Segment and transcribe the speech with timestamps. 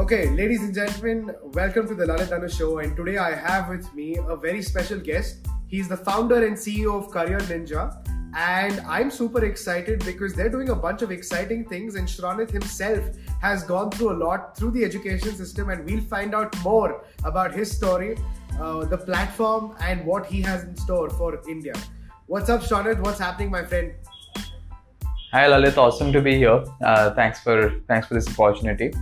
[0.00, 2.78] Okay, ladies and gentlemen, welcome to the Lalit Anu Show.
[2.78, 5.46] And today I have with me a very special guest.
[5.66, 7.82] He's the founder and CEO of Career Ninja.
[8.34, 11.96] And I'm super excited because they're doing a bunch of exciting things.
[11.96, 13.04] And Shronit himself
[13.42, 15.68] has gone through a lot through the education system.
[15.68, 18.16] And we'll find out more about his story,
[18.58, 21.74] uh, the platform, and what he has in store for India.
[22.24, 23.00] What's up, Shronit?
[23.00, 23.92] What's happening, my friend?
[25.32, 26.64] Hi Lalit, awesome to be here.
[26.82, 28.92] Uh, thanks for thanks for this opportunity.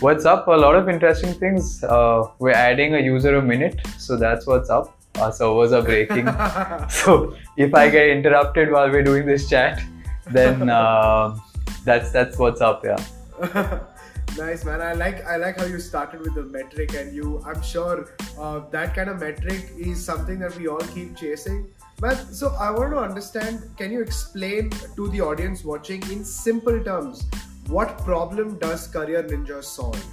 [0.00, 0.46] What's up?
[0.46, 1.82] A lot of interesting things.
[1.82, 4.94] Uh, we're adding a user a minute, so that's what's up.
[5.18, 6.26] Our servers are breaking.
[6.90, 9.82] so if I get interrupted while we're doing this chat,
[10.26, 11.38] then uh,
[11.84, 12.84] that's that's what's up.
[12.84, 13.80] Yeah.
[14.36, 17.62] nice man i like i like how you started with the metric and you i'm
[17.62, 21.66] sure uh, that kind of metric is something that we all keep chasing
[22.00, 26.82] but so i want to understand can you explain to the audience watching in simple
[26.84, 27.24] terms
[27.67, 30.03] what problem does Career Ninja solve?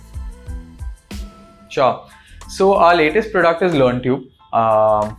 [1.69, 2.07] Sure.
[2.49, 4.29] So our latest product is LearnTube.
[4.53, 5.17] Um,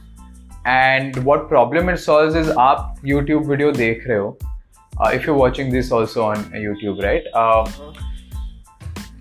[0.66, 4.38] and what problem it solves is आप YouTube video देख रहे हो
[5.00, 7.24] uh, if you're watching this also on YouTube, right?
[7.34, 7.66] Uh,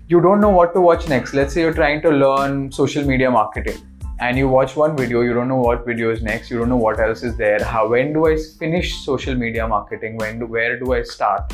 [0.07, 1.33] you don't know what to watch next.
[1.33, 3.77] Let's say you're trying to learn social media marketing
[4.19, 6.83] and you watch one video, you don't know what video is next, you don't know
[6.87, 7.63] what else is there.
[7.63, 10.17] How when do I finish social media marketing?
[10.17, 11.53] When do where do I start?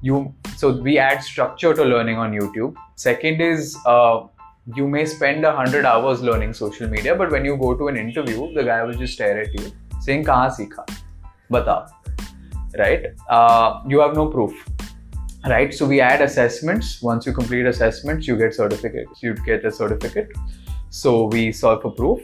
[0.00, 2.74] You so we add structure to learning on youtube.
[2.96, 4.26] Second is uh,
[4.76, 7.96] you may spend a hundred hours learning social media but when you go to an
[7.96, 10.84] interview the guy will just stare at you saying kahan sikha
[11.50, 11.86] bata.
[12.78, 13.06] Right?
[13.28, 14.52] Uh, you have no proof.
[15.46, 15.72] Right?
[15.72, 17.00] So we add assessments.
[17.02, 19.22] Once you complete assessments you get certificates.
[19.22, 20.28] You get a certificate.
[20.90, 22.20] So we solve for proof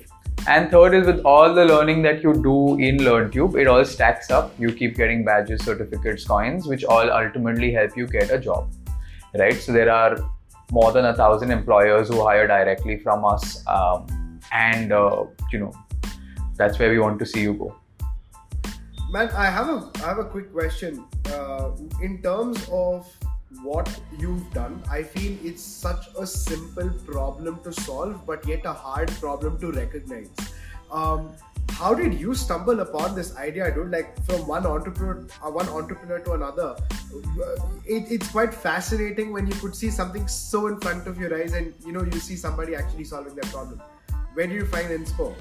[0.47, 4.31] and third is with all the learning that you do in LearnTube, it all stacks
[4.31, 4.53] up.
[4.59, 8.71] You keep getting badges, certificates, coins, which all ultimately help you get a job,
[9.39, 9.55] right?
[9.55, 10.19] So there are
[10.71, 14.07] more than a thousand employers who hire directly from us, um,
[14.53, 15.73] and uh, you know
[16.57, 17.75] that's where we want to see you go.
[19.11, 21.07] Man, I have a I have a quick question.
[21.33, 21.71] Uh,
[22.03, 23.07] in terms of
[23.63, 23.89] what
[24.19, 24.83] you've done.
[24.91, 29.73] I feel it's such a simple problem to solve, but yet a hard problem to
[29.73, 30.31] recognize.
[30.91, 31.33] Um,
[31.71, 33.75] how did you stumble upon this idea?
[33.75, 36.77] Don't like from one entrepreneur, uh, one entrepreneur to another.
[37.85, 41.53] It, it's quite fascinating when you could see something so in front of your eyes,
[41.53, 43.83] and you know you see somebody actually solving that problem.
[44.35, 45.35] Where do you find inspo?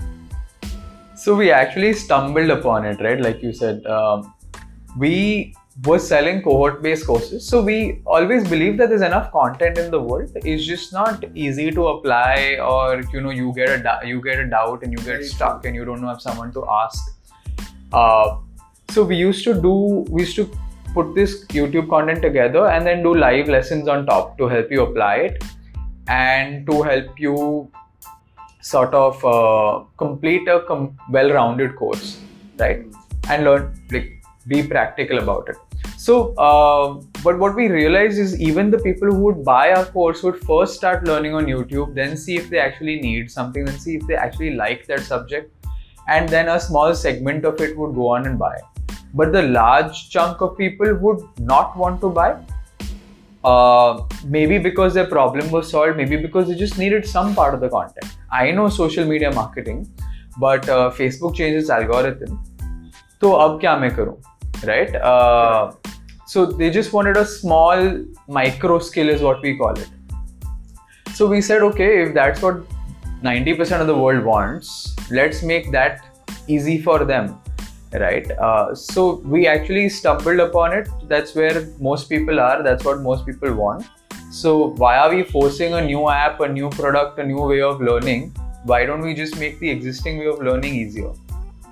[1.15, 3.19] So we actually stumbled upon it, right?
[3.19, 4.33] Like you said, um,
[4.97, 7.47] we was selling cohort based courses.
[7.47, 10.31] So we always believe that there's enough content in the world.
[10.35, 14.47] It's just not easy to apply, or you know, you get a you get a
[14.47, 16.99] doubt and you get stuck and you don't have someone to ask.
[17.91, 18.37] Uh,
[18.89, 20.49] so we used to do we used to
[20.93, 24.83] put this YouTube content together and then do live lessons on top to help you
[24.83, 25.43] apply it
[26.07, 27.71] and to help you
[28.61, 32.19] sort of uh, complete a com- well-rounded course,
[32.57, 32.85] right?
[33.29, 35.56] And learn like be practical about it.
[35.96, 40.22] So, uh, but what we realized is even the people who would buy our course
[40.22, 43.96] would first start learning on YouTube, then see if they actually need something, then see
[43.96, 45.52] if they actually like that subject,
[46.08, 48.56] and then a small segment of it would go on and buy.
[49.14, 52.36] But the large chunk of people would not want to buy.
[53.44, 57.60] Uh, maybe because their problem was solved, maybe because they just needed some part of
[57.60, 58.16] the content.
[58.30, 59.88] I know social media marketing,
[60.38, 62.38] but uh, Facebook changes algorithm.
[63.20, 64.31] तो अब क्या मैं करूं
[64.65, 64.95] right?
[64.95, 65.73] Uh,
[66.27, 69.89] so they just wanted a small micro skill, is what we call it.
[71.13, 72.63] So we said, okay, if that's what
[73.23, 76.05] 90% of the world wants, let's make that
[76.47, 77.39] easy for them,
[77.93, 78.29] right?
[78.31, 80.89] Uh, so we actually stumbled upon it.
[81.07, 82.63] That's where most people are.
[82.63, 83.85] That's what most people want.
[84.31, 87.79] So why are we forcing a new app, a new product, a new way of
[87.79, 88.35] learning?
[88.63, 91.11] Why don't we just make the existing way of learning easier?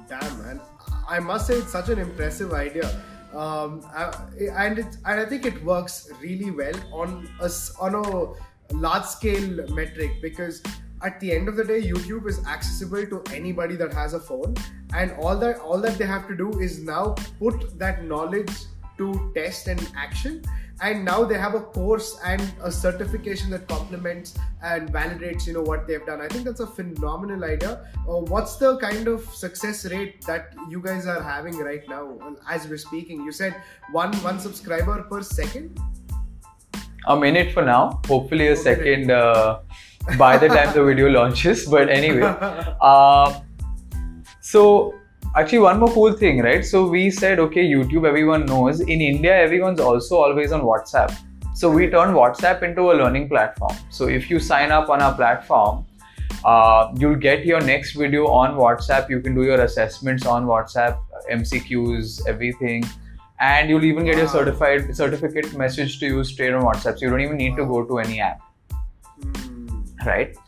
[0.08, 0.62] Damn, man.
[1.12, 2.90] I must say it's such an impressive idea.
[3.34, 3.86] Um,
[4.38, 7.50] and it's, and I think it works really well on a,
[7.80, 10.64] on a large scale metric because
[11.04, 14.56] at the end of the day youtube is accessible to anybody that has a phone
[14.96, 18.52] and all that all that they have to do is now put that knowledge
[18.98, 20.42] to test and action
[20.82, 24.34] and now they have a course and a certification that complements
[24.64, 26.22] and validates you know what they've done.
[26.22, 27.88] I think that's a phenomenal idea.
[28.10, 32.18] Uh, what's the kind of success rate that you guys are having right now?
[32.50, 33.56] As we're speaking you said
[33.92, 35.80] one one subscriber per second?
[37.08, 38.02] I'm in it for now.
[38.08, 39.60] Hopefully a second uh,
[40.18, 41.66] by the time the video launches.
[41.72, 42.22] But anyway
[42.82, 43.40] uh,
[44.42, 44.96] so
[45.38, 49.36] actually one more cool thing right so we said okay youtube everyone knows in india
[49.36, 51.20] everyone's also always on whatsapp
[51.62, 53.74] So we turned WhatsApp into a learning platform.
[53.96, 55.82] So if you sign up on our platform,
[56.52, 59.10] uh, you'll get your next video on WhatsApp.
[59.14, 60.96] You can do your assessments on WhatsApp,
[61.40, 62.88] MCQs, everything,
[63.50, 66.98] and you'll even get your certified certificate message to you straight on WhatsApp.
[66.98, 68.42] So you don't even need to go to any app,
[69.20, 69.68] Hmm.
[70.12, 70.42] right?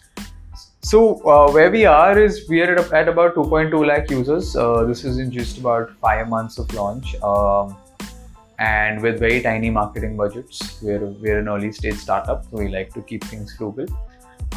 [0.83, 4.55] So uh, where we are is we are at, at about 2.2 lakh users.
[4.55, 7.15] Uh, this is in just about five months of launch.
[7.23, 7.77] Um,
[8.59, 10.81] and with very tiny marketing budgets.
[10.81, 13.85] We're, we're an early stage startup, so we like to keep things frugal.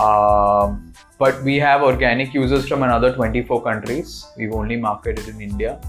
[0.01, 4.27] Um, but we have organic users from another 24 countries.
[4.37, 5.81] We've only marketed in India.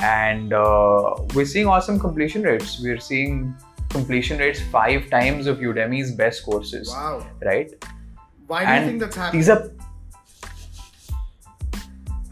[0.00, 2.80] And uh, we're seeing awesome completion rates.
[2.80, 3.54] We're seeing
[3.88, 7.26] completion rates five times of Udemy's best courses, Wow.
[7.42, 7.72] right?
[8.48, 9.40] Why do you And think that's happening?
[9.40, 9.70] These are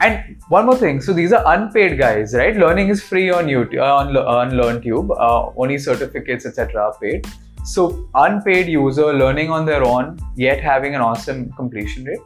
[0.01, 1.01] and one more thing.
[1.01, 2.57] So these are unpaid guys, right?
[2.57, 5.11] Learning is free on YouTube, on, on LearnTube.
[5.19, 7.27] Uh, only certificates, etc., are paid.
[7.65, 12.19] So unpaid user learning on their own, yet having an awesome completion rate.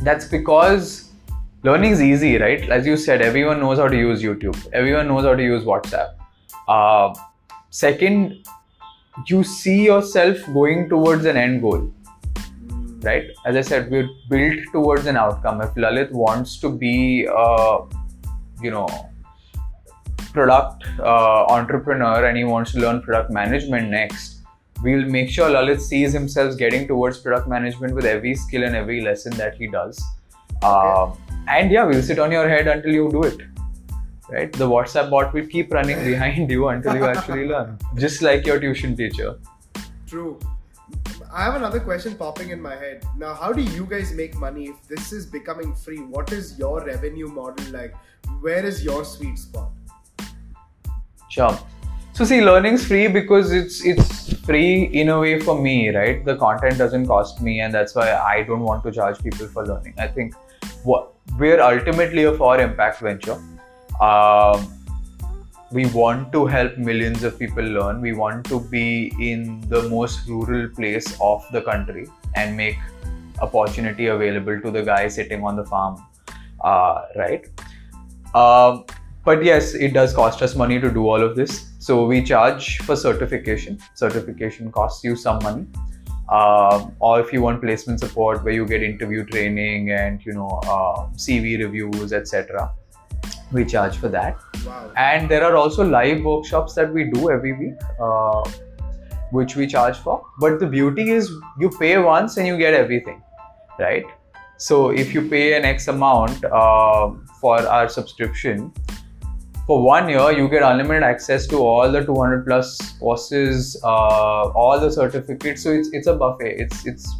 [0.00, 1.10] That's because
[1.62, 2.68] learning is easy, right?
[2.68, 4.56] As you said, everyone knows how to use YouTube.
[4.72, 6.14] Everyone knows how to use WhatsApp.
[6.68, 7.14] Uh,
[7.70, 8.44] second,
[9.26, 11.92] you see yourself going towards an end goal.
[13.02, 13.30] Right?
[13.44, 15.60] As I said, we're built towards an outcome.
[15.60, 17.78] If Lalit wants to be, uh,
[18.60, 18.88] you know,
[20.32, 24.40] product uh, entrepreneur and he wants to learn product management next,
[24.82, 29.00] we'll make sure Lalit sees himself getting towards product management with every skill and every
[29.00, 30.02] lesson that he does.
[30.62, 33.40] Um, and yeah, we'll sit on your head until you do it.
[34.30, 34.50] Right?
[34.50, 38.58] The WhatsApp bot will keep running behind you until you actually learn, just like your
[38.58, 39.38] tuition teacher.
[40.06, 40.38] True.
[41.34, 43.06] I have another question popping in my head.
[43.16, 46.00] Now, how do you guys make money if this is becoming free?
[46.00, 47.94] What is your revenue model like?
[48.42, 49.70] Where is your sweet spot?
[51.30, 51.58] Sure.
[52.12, 56.22] So see, learning's free because it's it's free in a way for me, right?
[56.22, 59.66] The content doesn't cost me, and that's why I don't want to charge people for
[59.66, 59.94] learning.
[59.96, 60.34] I think
[60.84, 63.40] what we're ultimately a for impact venture.
[64.02, 64.81] Um,
[65.72, 68.00] we want to help millions of people learn.
[68.00, 72.76] We want to be in the most rural place of the country and make
[73.40, 76.04] opportunity available to the guy sitting on the farm,
[76.62, 77.46] uh, right?
[78.34, 78.84] Um,
[79.24, 81.70] but yes, it does cost us money to do all of this.
[81.78, 83.78] So we charge for certification.
[83.94, 85.66] Certification costs you some money.
[86.28, 90.60] Um, or if you want placement support where you get interview training and you know
[90.64, 92.72] uh, CV reviews, etc.,
[93.52, 94.38] we charge for that.
[94.66, 94.92] Wow.
[94.96, 98.42] And there are also live workshops that we do every week, uh,
[99.30, 100.24] which we charge for.
[100.38, 103.22] But the beauty is you pay once and you get everything,
[103.78, 104.04] right?
[104.56, 107.10] So if you pay an X amount uh,
[107.40, 108.72] for our subscription,
[109.66, 114.78] for one year you get unlimited access to all the 200 plus courses, uh, all
[114.80, 115.62] the certificates.
[115.62, 116.56] So it's it's a buffet.
[116.58, 117.12] It's it's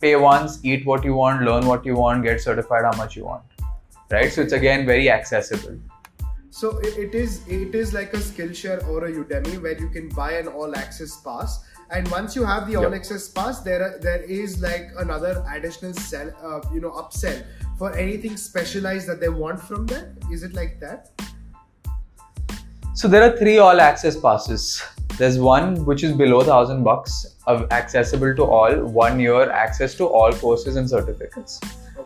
[0.00, 3.24] pay once, eat what you want, learn what you want, get certified how much you
[3.24, 3.42] want,
[4.12, 4.30] right?
[4.32, 5.78] So it's again very accessible.
[6.50, 10.32] So it, is it is like a Skillshare or a Udemy where you can buy
[10.32, 12.94] an all access pass, and once you have the all Yep.
[12.94, 17.42] access pass, there are, there is like another additional sell, uh, you know, upsell
[17.78, 20.08] for anything specialized that they want from that.
[20.30, 21.10] Is it like that?
[22.94, 24.82] So there are three all access passes.
[25.16, 30.06] There's one which is below thousand bucks, of accessible to all, one year access to
[30.06, 31.60] all courses and certificates.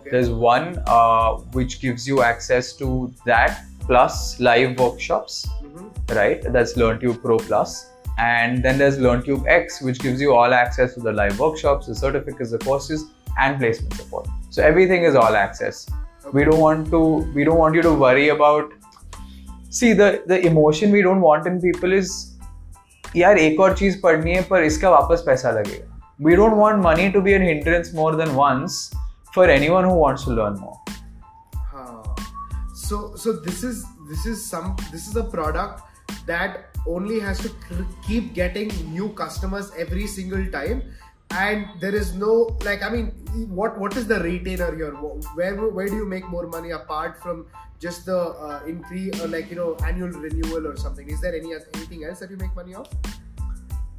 [0.05, 0.09] Okay.
[0.11, 6.15] There's one uh, which gives you access to that plus live workshops, Mhm.
[6.15, 6.43] right?
[6.57, 7.77] That's LearnTube Pro Plus.
[8.17, 11.95] And then there's LearnTube X, which gives you all access to the live workshops, the
[11.95, 13.05] certificates, the courses,
[13.39, 14.27] and placement support.
[14.49, 15.87] So everything is all access.
[16.33, 16.99] We don't want to.
[17.35, 18.73] We don't want you to worry about.
[19.79, 22.11] See the the emotion we don't want in people is
[23.15, 25.87] यार एक और चीज पढ़नी है पर इसका वापस पैसा लगेगा
[26.27, 28.75] we don't want money to be a hindrance more than once
[29.36, 30.76] for anyone who wants to learn more.
[32.86, 35.82] So so this is this is some this is a product
[36.26, 37.50] that only has to
[38.06, 40.82] keep getting new customers every single time.
[41.42, 42.34] And there is no
[42.68, 43.08] like i mean
[43.60, 44.92] what what is the retainer here?
[45.40, 47.46] Where where do you make more money apart from
[47.86, 51.14] just the uh, increase uh, like you know annual renewal or something?
[51.16, 52.88] Is there any anything else that you make money off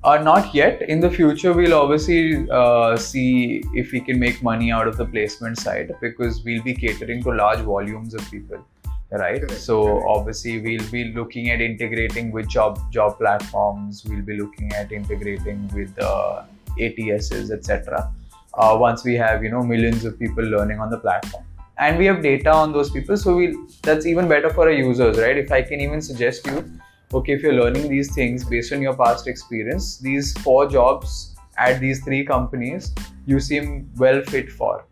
[0.04, 0.82] uh, not yet.
[0.84, 5.06] In the future we'll obviously uh, see if we can make money out of the
[5.06, 8.64] placement side because we'll be catering to large volumes of people
[9.12, 9.42] right?
[9.42, 10.06] Correct, so correct.
[10.10, 14.06] obviously we'll be looking at integrating with job job platforms.
[14.08, 16.44] We'll be looking at integrating with uh,
[16.78, 18.12] ATSs etc
[18.58, 21.44] uh, once we have you know millions of people learning on the platform.
[21.80, 24.72] And we have data on those people so we will that's even better for our
[24.72, 25.38] users right?
[25.38, 26.77] If i can even suggest you
[27.14, 31.80] okay, if you're learning these things based on your past experience, these four jobs at
[31.80, 32.94] these three companies,
[33.26, 34.86] you seem well fit for.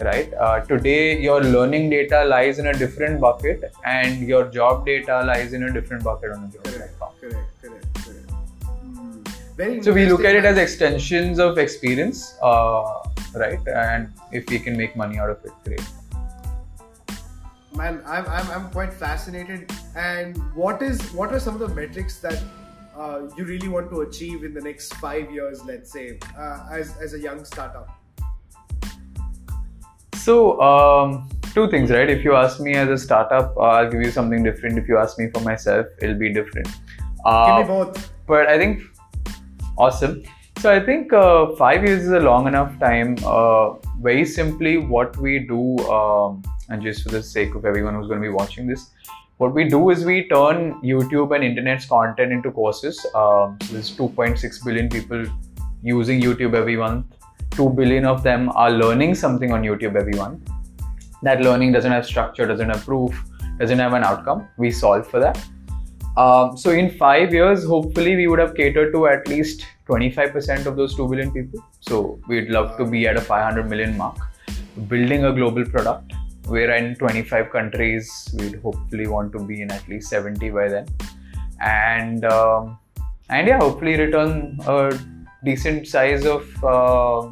[0.00, 0.34] Right?
[0.34, 5.52] Uh, today, your learning data lies in a different bucket, and your job data lies
[5.52, 7.12] in a different bucket on the job Correct, platform.
[7.20, 8.30] correct, correct, correct.
[8.72, 9.22] Hmm.
[9.56, 12.98] Very So we look at it as extensions of experience, uh,
[13.34, 13.60] right?
[13.68, 15.82] And if we can make money out of it, great.
[17.76, 22.18] Man I'm, I'm i'm quite fascinated and what is what are some of the metrics
[22.20, 22.42] that
[22.96, 26.96] uh, you really want to achieve in the next five years let's say uh, as
[26.98, 27.88] as a young startup
[30.22, 32.08] So, um, two things, right?
[32.08, 34.78] If you ask me as a startup, uh, I'll give you something different.
[34.78, 36.68] If you ask me for myself, it'll be different.
[36.68, 38.84] give Uh, me both but I think
[39.76, 40.22] awesome.
[40.58, 43.16] So I think uh, five years is a long enough time.
[43.24, 48.08] Uh, very simply, what we do, um, and just for the sake of everyone who's
[48.08, 48.90] going to be watching this,
[49.38, 53.04] what we do is we turn YouTube and internet's content into courses.
[53.14, 55.24] Um, so there's 2.6 billion people
[55.82, 57.06] using YouTube every month.
[57.52, 60.48] 2 billion of them are learning something on YouTube every month.
[61.22, 63.24] That learning doesn't have structure, doesn't have proof,
[63.58, 64.48] doesn't have an outcome.
[64.58, 65.44] We solve for that.
[66.16, 70.76] Um, so in five years, hopefully, we would have catered to at least 25% of
[70.76, 71.64] those 2 billion people.
[71.80, 74.18] So we'd love to be at a 500 million mark,
[74.88, 76.12] building a global product.
[76.48, 78.34] We're in 25 countries.
[78.38, 80.86] We'd hopefully want to be in at least 70 by then,
[81.60, 82.78] and um,
[83.30, 84.98] and yeah, hopefully return a
[85.44, 87.30] decent size of uh,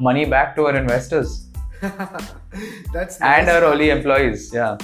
[0.00, 1.48] money back to our investors
[2.92, 4.50] that's and our early employees.
[4.52, 4.76] Yeah.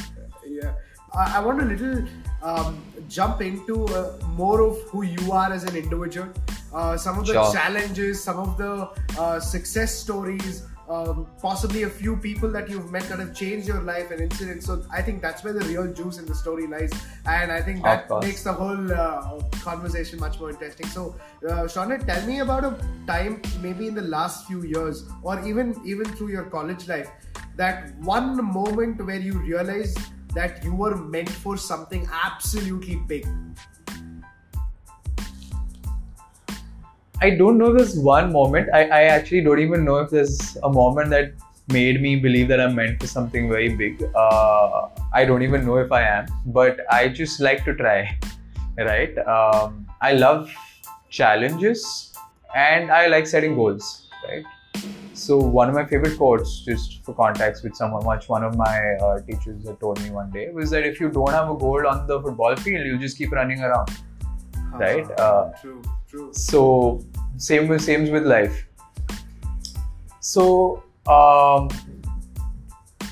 [0.47, 0.75] yeah
[1.15, 2.05] I, I want a little
[2.43, 6.29] um, jump into uh, more of who you are as an individual
[6.73, 7.53] uh, some of the Sure.
[7.53, 13.05] challenges some of the uh, success stories um, possibly a few people that you've met
[13.05, 14.67] that have changed your life and incidents.
[14.67, 16.93] So i think that's where the real juice in the story lies.
[17.27, 20.87] And i think that makes the whole uh, conversation much more interesting.
[20.87, 21.17] So
[21.49, 22.77] uh, Shronit, tell me about a
[23.07, 27.11] time maybe in the last few years or even even through your college life
[27.57, 29.99] that one moment where you realized
[30.35, 33.27] that you were meant for something absolutely big
[37.25, 38.69] I don't know this one moment.
[38.75, 41.33] I, I actually don't even know if there's a moment that
[41.69, 44.03] made me believe that I'm meant for something very big.
[44.15, 48.19] Uh, I don't even know if I am, but I just like to try,
[48.77, 49.17] right?
[49.27, 50.53] Um, I love
[51.09, 52.13] challenges
[52.55, 54.45] and I like setting goals, right?
[55.15, 58.79] So one of my favorite quotes, just for context with someone, which one of my
[59.03, 61.87] uh, teachers had told me one day, was that if you don't have a goal
[61.87, 63.89] on the football field, you just keep running around.
[64.75, 65.81] Right, Ah, uh, true
[66.15, 67.05] true so
[67.37, 68.67] same with same with life.
[70.21, 71.69] So um,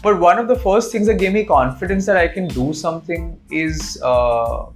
[0.02, 3.38] but one of the first things that gave me confidence that i can do something
[3.50, 4.66] is uh,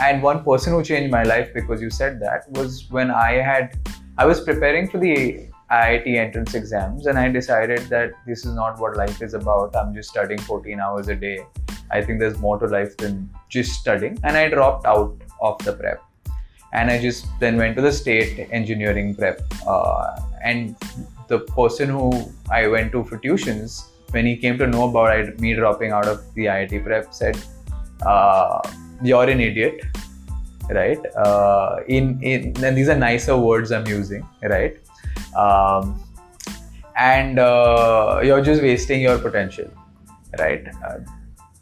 [0.00, 3.78] and one person who changed my life because you said that was when i had
[4.18, 5.14] i was preparing for the
[5.70, 9.74] iit entrance exams and i decided that this is not what life is about.
[9.74, 11.40] I'm just studying 14 hours a day.
[11.90, 14.18] I think there's more to life than just studying.
[14.22, 16.05] And i dropped out of the prep
[16.76, 19.40] and I just then went to the state engineering prep.
[19.66, 20.76] Uh, and
[21.28, 22.10] the person who
[22.50, 26.22] I went to for tuitions, when he came to know about me dropping out of
[26.34, 27.38] the IIT prep, said,
[28.04, 28.60] uh,
[29.02, 29.80] "You're an idiot."
[30.78, 31.06] Right?
[31.24, 34.76] Uh, in in and these are nicer words I'm using, right?
[35.44, 35.92] Um,
[36.96, 39.70] and uh, you're just wasting your potential,
[40.38, 40.66] right?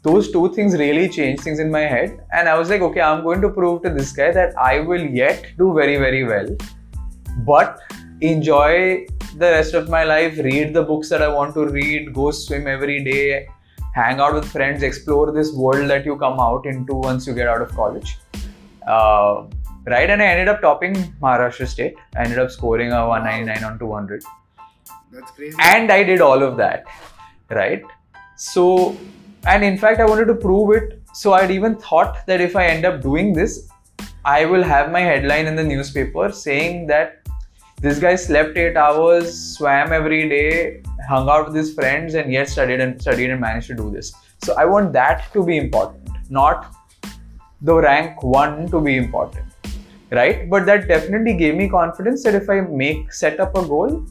[0.05, 2.19] Those two things really changed things in my head.
[2.31, 5.05] And i was like okay i'm going to prove to this guy that i will
[5.19, 6.49] yet do very very well
[7.49, 7.79] but
[8.21, 9.05] enjoy
[9.43, 12.67] the rest of my life read the books that i want to read go swim
[12.75, 13.47] every day
[13.95, 17.47] hang out with friends explore this world that you come out into once you get
[17.47, 18.17] out of college.
[18.87, 19.45] Uh,
[19.93, 21.95] right and i ended up topping maharashtra state.
[22.15, 24.23] I ended up scoring a 199 on 200
[25.15, 25.57] that's crazy.
[25.59, 26.85] And I did all of that,
[27.49, 27.83] right?
[28.35, 28.97] So,
[29.45, 31.01] and in fact, I wanted to prove it.
[31.13, 33.69] So, I'd even thought that if I end up doing this,
[34.25, 37.27] I will have my headline in the newspaper saying that
[37.79, 42.49] this guy slept eight hours, swam every day, hung out with his friends, and yet
[42.49, 44.13] studied and studied and managed to do this.
[44.43, 46.75] So, I want that to be important, not
[47.61, 49.45] the rank one to be important,
[50.11, 50.49] right?
[50.49, 54.05] But that definitely gave me confidence that if I make set up a goal,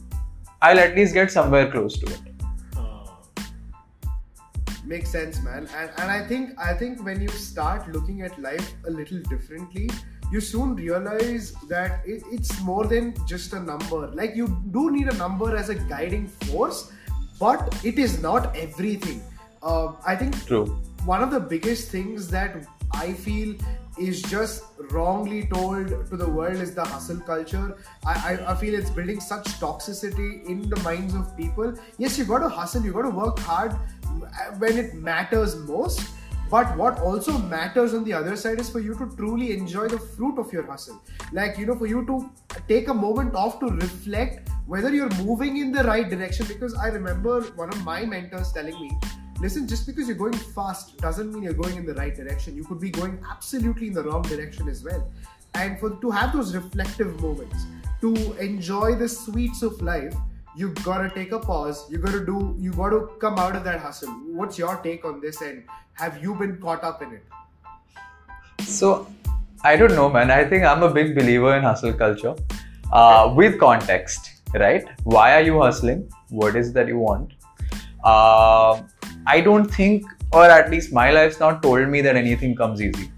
[0.61, 2.34] I'll at least get somewhere close to it.
[4.87, 5.67] Makes sense man.
[5.75, 9.89] And, and i think i think when you start looking at life a little differently
[10.31, 14.07] you soon realize that it, it's more than just a number.
[14.07, 16.91] Like you do need a number as a guiding force
[17.39, 19.21] but it is not everything.
[19.61, 20.65] Uh, i think True.
[21.05, 23.55] one of the biggest things that I feel
[23.97, 27.77] is just wrongly told to the world is the hustle culture.
[28.05, 31.73] I, I, I, feel it's building such toxicity in the minds of people.
[31.97, 33.73] Yes, you got to hustle, you got to work hard
[34.57, 36.09] when it matters most.
[36.49, 39.97] But what also matters on the other side is for you to truly enjoy the
[39.97, 41.01] fruit of your hustle.
[41.31, 42.29] Like, you know, for you to
[42.67, 46.45] take a moment off to reflect whether you're moving in the right direction.
[46.45, 48.91] Because I remember one of my mentors telling me
[49.39, 52.55] listen, just because you're going fast doesn't mean you're going in the right direction.
[52.55, 55.09] You could be going absolutely in the wrong direction as well.
[55.53, 57.65] And for to have those reflective moments,
[58.01, 60.13] to enjoy the sweets of life,
[60.55, 61.85] you gotta take a pause.
[61.89, 62.55] You gotta do.
[62.57, 64.09] You gotta come out of that hustle.
[64.39, 65.41] What's your take on this?
[65.41, 65.63] And
[65.93, 67.23] have you been caught up in it?
[68.65, 69.07] So,
[69.63, 70.31] I don't know, man.
[70.31, 72.35] I think I'm a big believer in hustle culture,
[72.91, 74.85] uh, with context, right?
[75.03, 76.09] Why are you hustling?
[76.29, 77.33] What is that you want?
[78.03, 78.81] Uh,
[79.27, 83.11] I don't think, or at least my life's not told me that anything comes easy.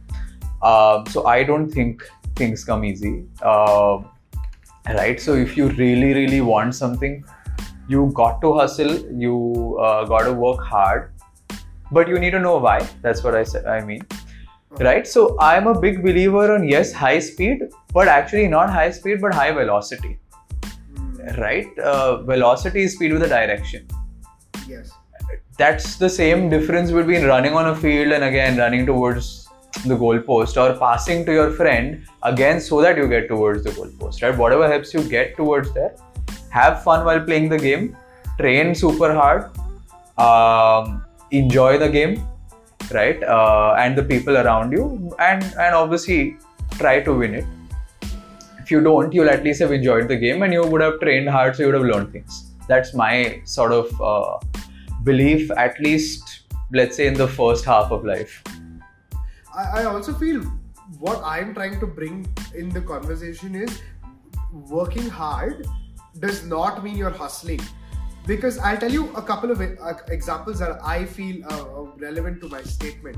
[0.62, 2.04] Uh, so I don't think
[2.36, 3.26] things come easy.
[3.42, 4.00] Uh,
[4.88, 5.20] right?
[5.20, 7.24] So if you really, really want something,
[7.90, 8.96] you got to hustle.
[9.12, 11.12] You uh, got to work hard,
[11.92, 12.88] but you need to know why.
[13.02, 13.66] That's what I said.
[13.66, 14.02] I mean,
[14.80, 15.06] right?
[15.06, 19.34] So I'm a big believer on yes, high speed, but actually not high speed, but
[19.34, 20.20] high velocity.
[20.96, 21.42] Hmm.
[21.42, 21.80] Right?
[21.80, 23.88] Uh, velocity is speed with a direction.
[24.68, 24.92] Yes
[25.58, 29.48] that's the same difference between running on a field and again running towards
[29.86, 34.22] the goalpost or passing to your friend again so that you get towards the goalpost
[34.22, 34.38] right?
[34.38, 35.96] Whatever helps you get towards there.
[36.50, 37.96] Have fun while playing the game.
[38.40, 39.52] Train super hard.
[40.18, 42.28] Um, enjoy the game
[42.92, 43.22] right?
[43.24, 45.16] Uh, and the people around you.
[45.20, 46.38] And and obviously
[46.78, 47.46] try to win it.
[48.60, 51.30] If you don't you'll at least have enjoyed the game and you would have trained
[51.30, 52.52] hard so you would have learned things.
[52.68, 54.40] That's my sort of uh,
[55.04, 58.44] belief at least let's say in the first half of life.
[59.56, 60.42] I, I also feel
[61.00, 62.26] what i'm trying to bring
[62.56, 63.82] in the conversation is
[64.52, 65.68] working hard
[66.20, 67.62] does not mean you're hustling.
[68.26, 72.42] Because i'll tell you a couple of uh, examples that i feel uh, uh, relevant
[72.42, 73.18] to my statement.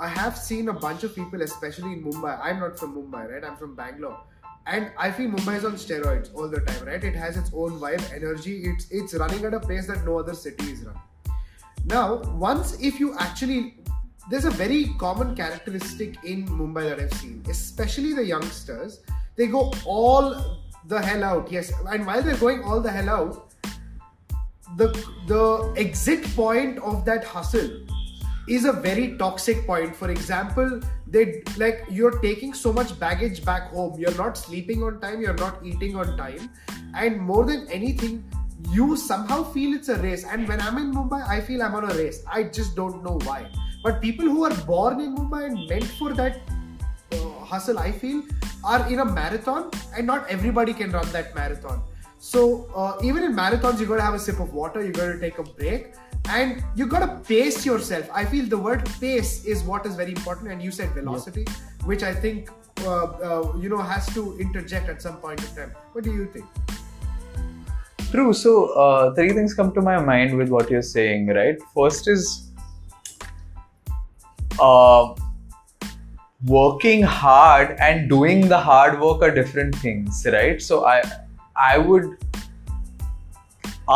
[0.00, 2.38] I have seen a bunch of people especially in mumbai.
[2.42, 3.44] I'm not from mumbai right?
[3.44, 4.18] I'm from bangalore
[4.66, 7.02] and I feel Mumbai is on steroids all the time, right?
[7.02, 8.62] It has its own vibe, energy.
[8.64, 11.02] It's it's running at a pace that no other city is running.
[11.84, 13.78] Now, once if you actually,
[14.30, 19.00] there's a very common characteristic in Mumbai that I've seen, especially the youngsters.
[19.36, 23.54] They go all the hell out, yes, and while they're going all the hell out,
[24.76, 24.88] the
[25.26, 27.70] the exit point of that hustle
[28.48, 29.94] is a very toxic point.
[29.94, 33.98] For example, they like you're taking so much baggage back home.
[33.98, 36.50] You're not sleeping on time, you're not eating on time,
[36.94, 38.24] and more than anything,
[38.70, 40.24] you somehow feel it's a race.
[40.24, 42.24] And when I'm in Mumbai, I feel I'm on a race.
[42.30, 43.50] I just don't know why.
[43.84, 46.40] But people who are born in Mumbai and meant for that
[47.12, 47.16] uh,
[47.52, 48.22] hustle, I feel,
[48.64, 51.82] are in a marathon, and not everybody can run that marathon.
[52.18, 55.38] So uh, even in marathons, you gotta have a sip of water, you gotta take
[55.38, 55.94] a break,
[56.28, 58.08] and you gotta pace yourself.
[58.12, 61.46] I feel the word pace is what is very important, and you said velocity,
[61.84, 62.50] which I think
[62.84, 65.72] uh, uh, you know has to interject at some point in time.
[65.92, 66.46] What do you think?
[68.10, 68.32] True.
[68.32, 71.56] So uh, three things come to my mind with what you're saying, right?
[71.74, 72.50] First is
[74.60, 75.14] uh,
[76.44, 80.60] working hard and doing the hard work are different things, right?
[80.60, 81.02] So I
[81.56, 82.18] I would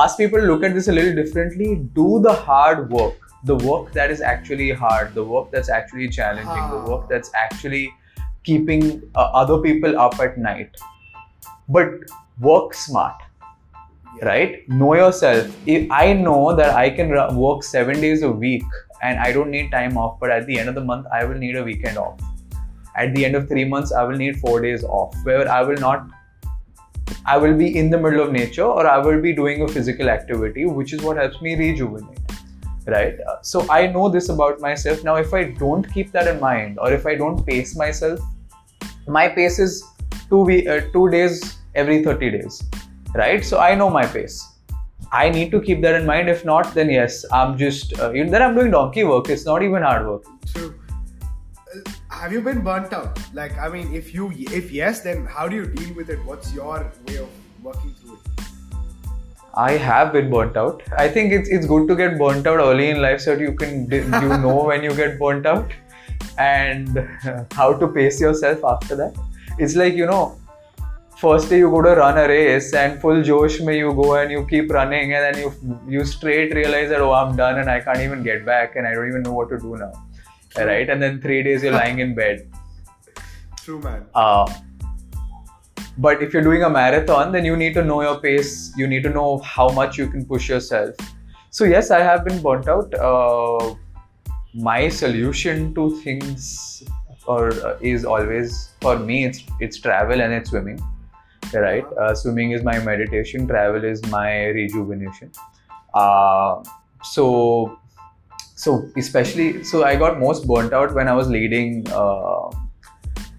[0.02, 1.76] ask people to look at this a little differently.
[2.00, 6.48] Do the hard work, the work that is actually hard, the work that's actually challenging,
[6.48, 6.70] ah.
[6.74, 7.92] the work that's actually
[8.44, 10.76] keeping uh, other people up at night.
[11.68, 11.88] But
[12.40, 13.22] work smart,
[14.22, 14.68] right?
[14.68, 15.54] Know yourself.
[15.66, 18.62] If I know that I can work seven days a week
[19.02, 21.38] and I don't need time off, but at the end of the month, I will
[21.38, 22.20] need a weekend off.
[22.96, 25.76] At the end of three months, I will need four days off, where I will
[25.76, 26.08] not
[27.24, 30.08] I will be in the middle of nature or I will be doing a physical
[30.08, 32.18] activity, which is what helps me rejuvenate.
[32.86, 33.14] Right?
[33.28, 35.02] Uh, so I know this about myself.
[35.02, 38.20] Now, if I don't keep that in mind or if I don't pace myself,
[39.08, 39.84] my pace is
[40.28, 42.62] two, we- uh, two days every 30 days.
[43.14, 43.44] Right?
[43.44, 44.46] So I know my pace.
[45.12, 46.28] I need to keep that in mind.
[46.28, 49.28] If not, then yes, I'm just, uh, then I'm doing donkey work.
[49.28, 50.24] It's not even hard work.
[52.26, 53.20] Have you been burnt out?
[53.32, 56.18] Like, I mean, if you if yes, then how do you deal with it?
[56.24, 57.28] What's your way of
[57.62, 58.40] working through it?
[59.54, 60.82] I have been burnt out.
[60.98, 63.52] I think it's it's good to get burnt out early in life so that you
[63.60, 65.70] can you know when you get burnt out
[66.36, 66.98] and
[67.52, 69.14] how to pace yourself after that.
[69.60, 70.36] It's like you know,
[71.16, 74.32] first day you go to run a race and full josh may you go and
[74.32, 77.80] you keep running and then you you straight realize that oh I'm done and I
[77.88, 79.92] can't even get back and I don't even know what to do now
[80.58, 80.88] right?
[80.88, 82.50] And then three days you're lying in bed.
[83.58, 84.06] True, man.
[84.14, 84.52] Uh,
[85.98, 88.72] but if you're doing a marathon, then you need to know your pace.
[88.76, 90.94] You need to know how much you can push yourself.
[91.50, 92.94] So yes, I have been burnt out.
[92.94, 93.74] Uh,
[94.54, 96.82] my solution to things
[97.26, 100.80] or uh, is always for me it's it's travel and it's swimming
[101.54, 105.30] right uh, swimming is my meditation travel is my rejuvenation
[105.94, 106.62] uh,
[107.02, 107.78] so
[108.56, 112.50] so especially so i got most burnt out when i was leading uh,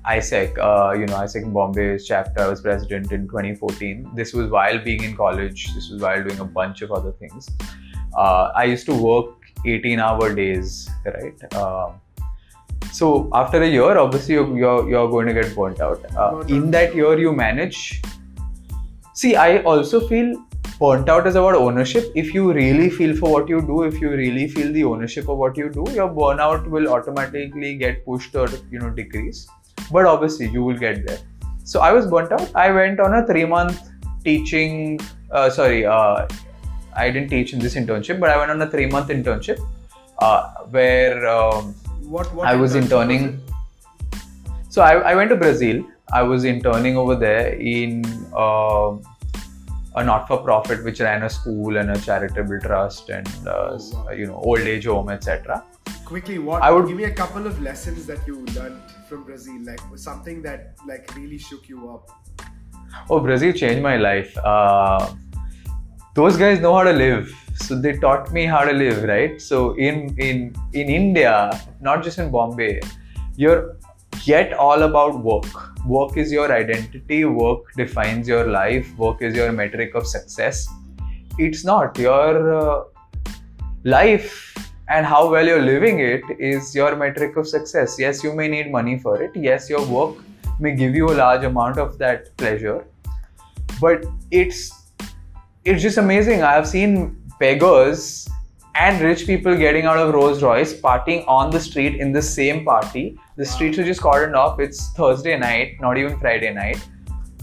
[0.07, 2.41] AIESEC, uh, you know, AIESEC Bombay's chapter.
[2.41, 4.11] I was president in 2014.
[4.15, 5.73] This was while being in college.
[5.75, 7.49] This was while doing a bunch of other things.
[8.17, 11.53] Uh, I used to work 18 hour days, right?
[11.53, 11.91] Uh,
[12.93, 15.99] so after a year, obviously you're, you're, you're going to get burnt out.
[16.15, 18.01] Uh, in that year, you manage.
[19.13, 20.41] See, I also feel
[20.79, 22.11] burnt out is about ownership.
[22.15, 25.37] If you really feel for what you do, if you really feel the ownership of
[25.37, 29.47] what you do, your burnout will automatically get pushed or you know decrease.
[29.91, 31.19] But obviously, you will get there.
[31.63, 32.55] So I was burnt out.
[32.55, 33.89] I went on a three month
[34.23, 34.99] teaching.
[35.31, 36.27] Uh, sorry, uh,
[36.95, 39.59] I didn't teach in this internship, but I went on a three month internship
[40.19, 42.33] uh, where um, What?
[42.33, 43.41] what I was interning.
[44.69, 45.83] So I, I went to Brazil.
[46.13, 49.01] I was interning over there in um
[49.99, 54.11] a not-for-profit which ran a school and a charitable trust and uh, Oh, wow.
[54.11, 55.63] you know old age home, etc.
[56.05, 56.61] Quickly, what?
[56.61, 60.41] I would- give me a couple of lessons that you learned from Brazil, like something
[60.43, 62.09] that like really shook you up.
[63.09, 64.37] Oh, Brazil changed my life.
[64.37, 65.07] Uh,
[66.19, 69.41] those guys know how to live, so they taught me how to live, right?
[69.49, 71.35] So in in in India,
[71.89, 72.79] not just in Bombay,
[73.35, 73.77] you're
[74.27, 75.45] yet all about work.
[75.85, 77.23] Work is your identity.
[77.25, 78.93] Work defines your life.
[78.97, 80.67] Work is your metric of success.
[81.37, 82.83] It's not your uh,
[83.83, 84.53] life
[84.89, 87.97] and how well you're living it is your metric of success.
[87.99, 89.31] Yes, you may need money for it.
[89.35, 90.15] Yes, your work
[90.59, 92.85] may give you a large amount of that pleasure
[93.79, 94.91] but it's
[95.65, 98.27] it's just amazing i have seen beggars
[98.75, 102.63] and rich people getting out of rolls royce partying on the street in the same
[102.65, 104.59] party the streets are just cordoned off.
[104.59, 106.85] It's thursday night not even friday night.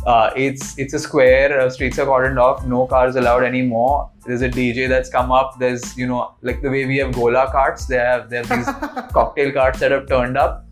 [0.07, 1.59] Uh, it's it's a square.
[1.59, 2.67] Uh, streets are cordoned off.
[2.67, 4.11] No cars allowed anymore.
[4.27, 5.59] There's a dj that's come up.
[5.59, 8.67] There's you know like the way we have gola carts they have they have these
[9.13, 10.67] cocktail carts that have turned up.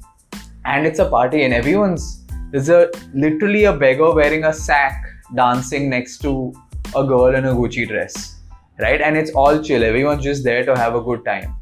[0.64, 5.88] And it's a party and everyone's there's a literally a beggar wearing a sack dancing
[5.88, 6.52] next to
[6.94, 8.36] a girl in a Gucci dress,
[8.78, 9.00] right?
[9.00, 9.82] And it's all chill.
[9.82, 11.56] Everyone's just there to have a good time.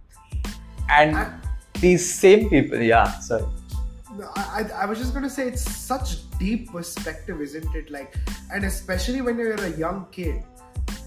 [0.89, 1.40] And-
[1.81, 3.45] these same people, yeah, sorry.
[4.17, 7.91] No, I, I, was just gonna say it's such deep perspective, isn't it?
[7.91, 8.15] Like,
[8.53, 10.43] and especially when you're a young kid,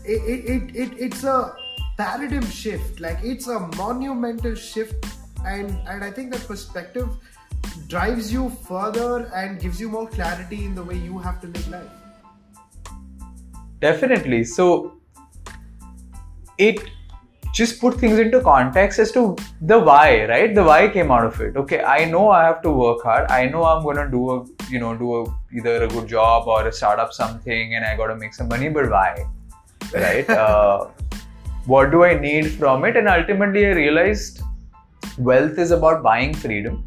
[0.05, 1.55] it, it, it, it it's a
[1.97, 2.99] paradigm shift.
[2.99, 5.05] Like, it's a monumental shift,
[5.45, 7.09] and and I think that perspective
[7.87, 11.67] drives you further and gives you more clarity in the way you have to live
[11.69, 11.91] life.
[13.79, 14.43] Definitely.
[14.45, 14.93] So
[16.57, 16.79] it
[17.53, 20.53] just put things into context as to the why, right?
[20.55, 21.55] The why came out of it.
[21.55, 23.29] Okay, I know I have to work hard.
[23.29, 26.71] I know I'm gonna do a you know do a, either a good job or
[26.71, 28.69] start up something, and I gotta make some money.
[28.69, 29.25] But why,
[29.93, 30.29] right?
[30.45, 30.87] uh,
[31.65, 32.97] what do I need from it?
[32.97, 34.41] And ultimately, I realized
[35.17, 36.83] wealth is about buying freedom,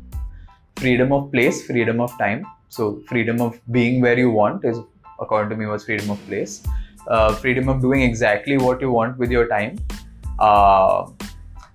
[0.76, 2.44] freedom of place, freedom of time.
[2.70, 4.80] So freedom of being where you want is,
[5.20, 6.64] according to me, was freedom of place.
[7.06, 9.78] Uh, freedom of doing exactly what you want with your time,
[10.38, 11.10] uh,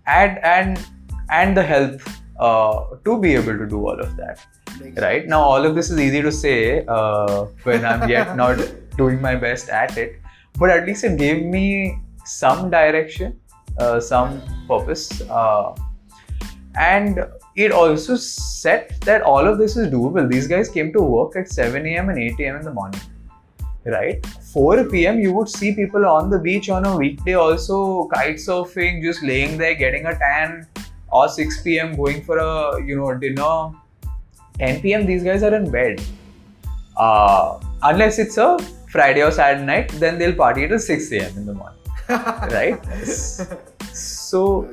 [0.08, 0.88] and and
[1.30, 2.02] and the help
[2.40, 4.46] uh, to be able to do all of that.
[4.80, 8.60] Makes Right now, all of this is easy to say uh, when I'm yet not
[8.98, 10.20] doing my best at it,
[10.58, 13.40] but at least it gave me some direction,
[13.78, 15.76] uh, some purpose, uh,
[16.76, 17.20] and
[17.56, 20.30] it also set that all of this is doable.
[20.30, 22.10] These guys came to work at 7 a.m.
[22.10, 22.56] and 8 a.m.
[22.58, 23.02] in the morning,
[23.86, 24.26] right?
[24.54, 25.20] 4 p.m.
[25.20, 29.58] you would see people on the beach on a weekday also kite surfing, just laying
[29.58, 30.68] there getting a tan,
[31.12, 31.96] or 6 p.m.
[31.96, 33.72] going for a you know dinner.
[34.60, 35.06] 10 p.m.
[35.06, 36.02] these guys are in bed.
[36.98, 38.58] Uh, unless it's a
[38.90, 41.38] Friday or Saturday night, then they'll party till 6 a.m.
[41.38, 42.80] in the morning, right?
[43.94, 44.70] so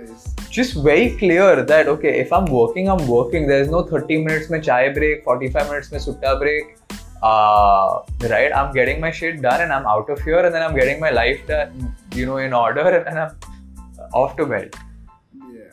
[0.50, 4.62] just very clear that okay if i'm working i'm working there's no 30 minutes mein
[4.62, 6.76] chai break 45 minutes mein sutta break
[7.22, 10.74] uh, right i'm getting my shit done and i'm out of here and then i'm
[10.74, 13.36] getting my life done you know in order and then i'm
[14.12, 14.74] off to bed
[15.34, 15.70] Yeah,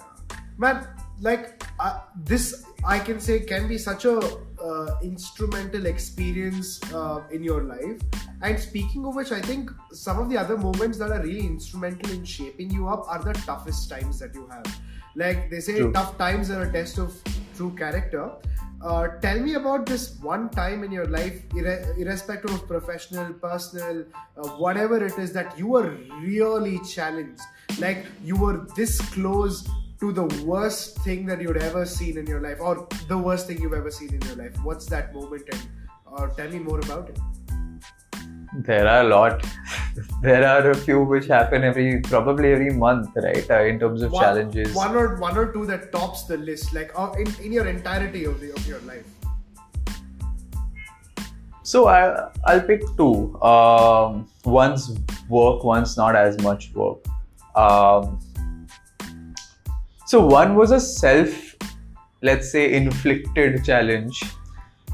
[0.57, 0.87] man.
[1.21, 7.41] Like uh, this, I can say can be such a uh, instrumental experience uh, in
[7.43, 8.01] your life.
[8.41, 12.11] And speaking of which, I think some of the other moments that are really instrumental
[12.11, 14.65] in shaping you up are the toughest times that you have.
[15.15, 15.93] Like they say, True.
[15.93, 17.15] tough times are a test of
[17.55, 18.31] true character.
[18.85, 24.05] Uh, tell me about this one time in your life, irre- irrespective of professional, personal,
[24.37, 27.41] uh, whatever it is, that you were really challenged.
[27.79, 29.67] Like you were this close
[29.99, 33.59] to the worst thing that you'd ever seen in your life, or the worst thing
[33.59, 34.55] you've ever seen in your life.
[34.63, 35.43] What's that moment?
[35.51, 35.61] And
[36.15, 37.19] uh, tell me more about it.
[38.53, 39.45] There are a lot.
[40.21, 43.49] there are a few which happen every probably every month, right?
[43.49, 44.75] Uh, in terms of one, challenges.
[44.75, 48.25] One or one or two that tops the list, like uh, in, in your entirety
[48.25, 49.05] of the of your life.
[51.63, 53.39] So I I'll pick two.
[53.41, 54.97] Um, one's
[55.29, 56.99] work, one's not as much work.
[57.55, 58.19] Um,
[60.05, 61.55] so one was a self,
[62.21, 64.21] let's say, inflicted challenge.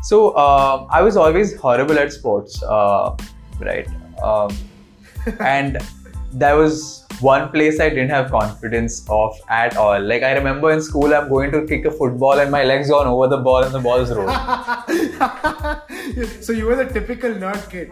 [0.03, 3.15] So uh, I was always horrible at sports, uh,
[3.61, 3.87] right?
[4.23, 4.55] Um,
[5.39, 5.77] and
[6.33, 10.01] that was one place I didn't have confidence of at all.
[10.01, 13.07] Like I remember in school, I'm going to kick a football and my legs gone
[13.07, 14.29] over the ball and the ball is rolled.
[16.43, 17.91] so you were the typical nerd kid.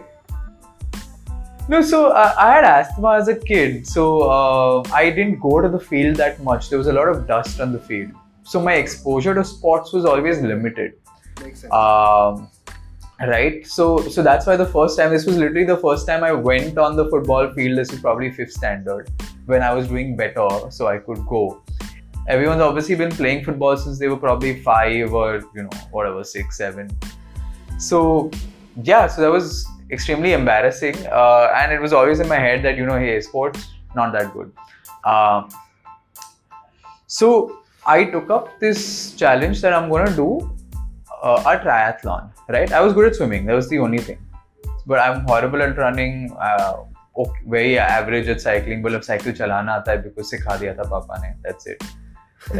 [1.68, 5.68] No, so uh, I had asthma as a kid, so uh, I didn't go to
[5.68, 6.68] the field that much.
[6.68, 8.10] There was a lot of dust on the field,
[8.42, 10.94] so my exposure to sports was always limited.
[11.40, 11.72] Makes sense.
[11.72, 12.48] Um,
[13.28, 16.32] right, so so that's why the first time this was literally the first time I
[16.32, 17.78] went on the football field.
[17.78, 19.10] This was probably fifth standard
[19.46, 21.62] when I was doing better, so I could go.
[22.28, 26.56] Everyone's obviously been playing football since they were probably five or you know whatever six,
[26.56, 26.88] seven.
[27.78, 28.30] So
[28.82, 32.76] yeah, so that was extremely embarrassing uh, and it was always in my head that
[32.76, 34.52] you know hey sports not that good
[35.04, 35.48] um,
[37.06, 40.28] so i took up this challenge that i'm going to do
[41.22, 42.72] uh, a triathlon right?
[42.72, 43.46] I was good at swimming.
[43.46, 44.18] That was the only thing.
[44.86, 46.36] But i'm horrible at running.
[46.40, 46.84] Uh,
[47.16, 48.82] okay, very average at cycling.
[48.82, 51.82] but I cycle chalana aata hai because sikha diya tha papa ne that's it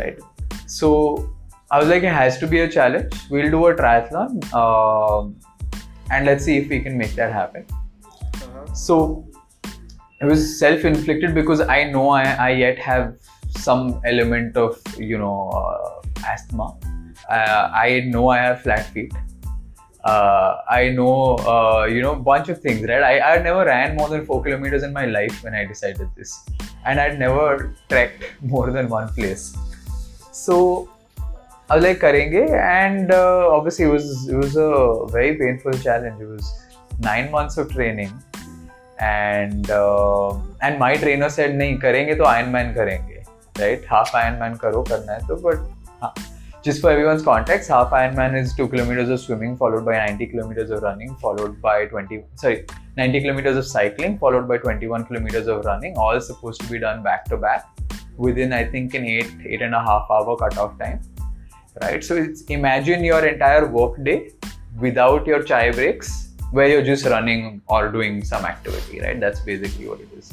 [0.00, 0.20] right?
[0.66, 0.90] So
[1.70, 3.16] i was like it has to be a challenge.
[3.30, 4.38] We'll do a triathlon.
[4.62, 5.36] Um,
[6.10, 7.66] and let's see if we can make that happen.
[7.74, 8.74] Uh-huh.
[8.74, 8.96] So
[10.20, 13.14] it was self-inflicted because I know I, I yet have
[13.56, 16.76] some element of you know uh, asthma.
[17.28, 19.12] Uh, I know I have flat feet
[20.03, 23.01] Uh, I know uh, you know bunch of things, right?
[23.01, 26.33] I I never ran more than four kilometers in my life when I decided this,
[26.85, 29.55] and I'd never trekked more than one place.
[30.31, 30.89] So
[31.69, 36.21] I was like karenge and uh, obviously it was it was a very painful challenge.
[36.21, 36.53] It was
[36.99, 38.13] nine months of training
[38.99, 43.23] and uh, and my trainer said नहीं करेंगे तो Ironman करेंगे
[43.59, 45.65] right half Ironman करो करना है तो but
[46.03, 46.13] हाँ,
[46.62, 50.70] just for everyone's context half Ironman is 2 kilometers of swimming followed by 90 kilometers
[50.70, 55.64] of running followed by 20 sorry 90 kilometers of cycling followed by 21 kilometers of
[55.64, 57.64] running all supposed to be done back to back
[58.16, 61.00] within I think an 8 eight and a half hour cutoff time
[61.82, 62.02] right?
[62.02, 64.30] So it's imagine your entire workday
[64.78, 69.20] without your chai breaks, where you're just running or doing some activity, right?
[69.20, 70.32] That's basically what it is.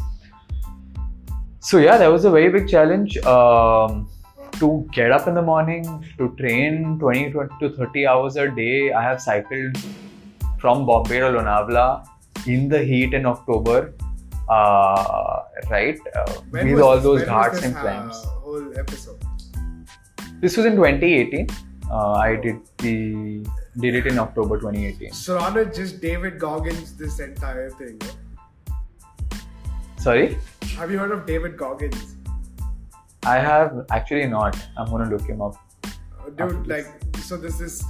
[1.59, 4.09] So yeah, that was a very big challenge um,
[4.53, 5.83] to get up in the morning
[6.17, 8.91] to train 20, 20 to 30 hours a day.
[8.91, 9.77] I have cycled
[10.59, 12.07] from Bombay to Lonavala
[12.45, 13.93] in the heat in October,
[14.49, 15.99] uh, right?
[16.15, 18.23] Uh, with all those when ghats this, and uh, climbs.
[18.25, 19.21] whole episode.
[20.39, 21.47] This was in 2018.
[21.89, 23.45] Uh, I did the
[23.79, 25.11] did it in October 2018.
[25.11, 27.99] So Surrounded just David Goggins this entire thing.
[29.97, 30.37] Sorry,
[30.77, 32.16] Have you heard of David Goggins?
[33.35, 34.57] I have actually not.
[34.77, 35.55] I'm gonna look him up.
[36.37, 36.87] Dude like
[37.27, 37.83] so there's this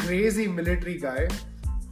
[0.00, 1.28] crazy military guy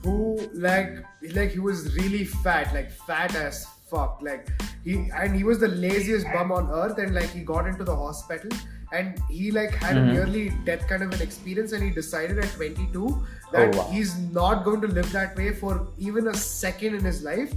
[0.02, 0.16] who
[0.54, 1.04] like
[1.38, 4.48] like he was really fat like fat as fuck like
[4.84, 7.94] he and he was the laziest bum on earth and like he got into the
[7.94, 8.56] hospital
[8.92, 10.12] and he like had a Mhm.
[10.12, 13.10] nearly death kind of an experience and he decided at 22
[13.52, 13.88] that wow.
[13.90, 17.52] he's not going to live that way for even a second in his life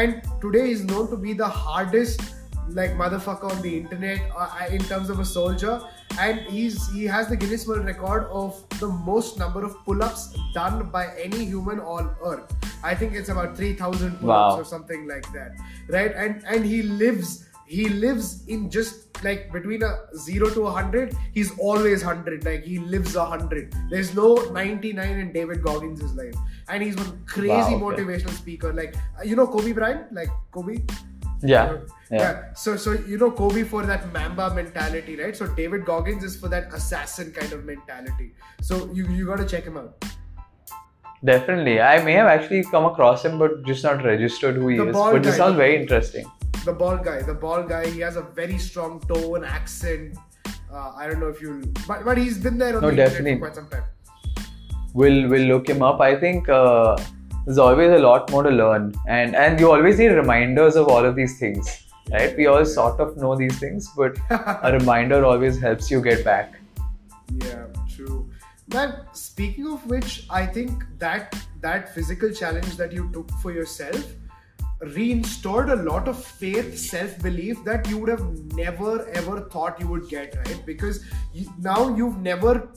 [0.00, 2.26] and today he's known to be the hardest
[2.68, 5.80] like motherfucker on the internet uh, in terms of a soldier
[6.18, 10.88] and he's he has the Guinness World Record of the most number of pull-ups done
[10.90, 12.52] by any human on earth.
[12.82, 14.56] I think it's about 3000 pull-ups Wow.
[14.60, 15.52] or something like that.
[15.88, 16.12] Right?
[16.14, 21.50] And and he lives he lives in just like between a 0 to 100 he's
[21.58, 26.34] always 100 like he lives a 100 there's no 99 in david goggins' life
[26.68, 28.02] and he's one crazy Wow, okay.
[28.02, 30.76] motivational speaker like uh, you know kobe bryant like kobe
[31.44, 31.76] Yeah,
[32.10, 32.52] yeah.
[32.54, 35.36] So, so you know Kobe for that Mamba mentality, right?
[35.36, 38.32] So David Goggins is for that assassin kind of mentality.
[38.62, 40.04] So you you got to check him out.
[41.24, 41.80] Definitely.
[41.80, 44.96] I may have actually come across him, but just not registered who he The is.
[44.96, 46.26] But this sounds very interesting.
[46.64, 50.18] The bald guy, the bald guy, he has a very strong tone, accent.
[50.72, 53.10] Uh, I don't know if you, but but he's been there on No, the internet
[53.10, 53.34] definitely.
[53.38, 53.84] for quite some time.
[54.92, 56.00] we'll we'll look him up.
[56.00, 56.96] I think uh,
[57.44, 61.04] there's always a lot more to learn, and and you always need reminders of all
[61.04, 62.36] of these things, right?
[62.36, 66.60] We all sort of know these things, but a reminder always helps you get back.
[67.44, 68.30] Yeah, true.
[68.68, 74.14] Man, speaking of which, I think that that physical challenge that you took for yourself
[74.80, 79.88] reinstored a lot of faith, self belief that you would have never ever thought you
[79.88, 80.64] would get, right?
[80.66, 82.68] Because you, now you've never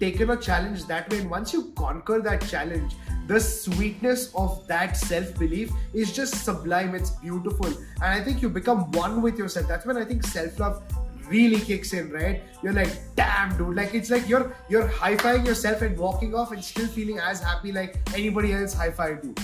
[0.00, 2.94] taken a challenge that way, and once you conquer that challenge,
[3.26, 6.94] the sweetness of that self belief is just sublime.
[6.94, 9.68] It's beautiful, and I think you become one with yourself.
[9.68, 10.82] That's when I think self love
[11.28, 12.42] really kicks in, right?
[12.62, 13.76] You're like, damn, dude.
[13.76, 17.72] Like it's like you're you're high-fiving yourself and walking off and still feeling as happy
[17.72, 19.34] like anybody else high-fived you.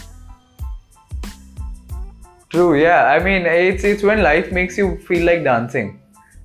[2.49, 3.07] True, yeah.
[3.07, 6.01] I mean, it's it's when life makes you feel like dancing,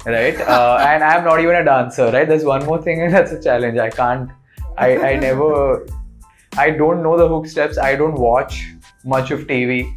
[0.06, 0.40] right?
[0.40, 2.28] Uh, and I'm not even a dancer, right?
[2.28, 3.78] There's one more thing, and that's a challenge.
[3.78, 4.32] I can't.
[4.78, 5.88] I I never.
[6.58, 7.78] I don't know the hook steps.
[7.78, 8.74] I don't watch
[9.06, 9.96] much of TV,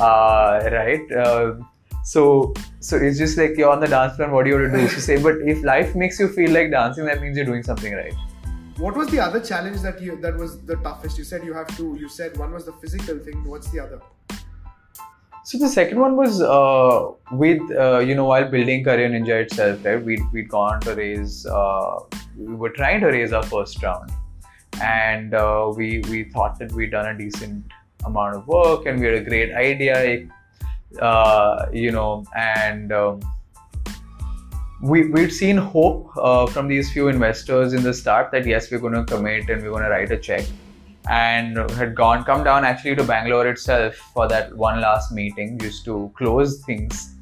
[0.00, 1.12] uh, right?
[1.12, 1.54] Uh,
[2.04, 4.30] so so it's just like you're on the dance floor.
[4.30, 4.88] What do you want to do?
[4.88, 7.94] So say, but if life makes you feel like dancing, that means you're doing something
[7.94, 8.14] right.
[8.78, 11.18] What was the other challenge that you that was the toughest?
[11.18, 11.96] You said you have to.
[11.96, 13.44] You said one was the physical thing.
[13.44, 14.00] What's the other?
[15.42, 19.84] So the second one was uh, with uh, you know while building Career Ninja itself,
[19.84, 20.02] right?
[20.02, 22.00] We'd we'd gone to raise uh,
[22.36, 24.12] we were trying to raise our first round,
[24.82, 27.64] and uh, we we thought that we'd done a decent
[28.04, 30.28] amount of work and we had a great idea,
[31.00, 32.92] uh, you know, and.
[32.92, 33.20] Um,
[34.82, 38.78] we, we'd seen hope uh, from these few investors in the start that yes, we're
[38.78, 40.42] going to commit and we're going to write a check
[41.10, 45.84] and had gone come down actually to Bangalore itself for that one last meeting just
[45.84, 47.14] to close things.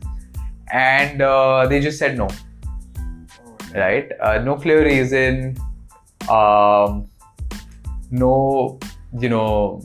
[0.70, 2.28] And uh, they just said no.
[3.74, 4.12] Right?
[4.20, 5.56] Uh, no clear reason.
[6.28, 7.08] Um,
[8.10, 8.78] no
[9.18, 9.82] you know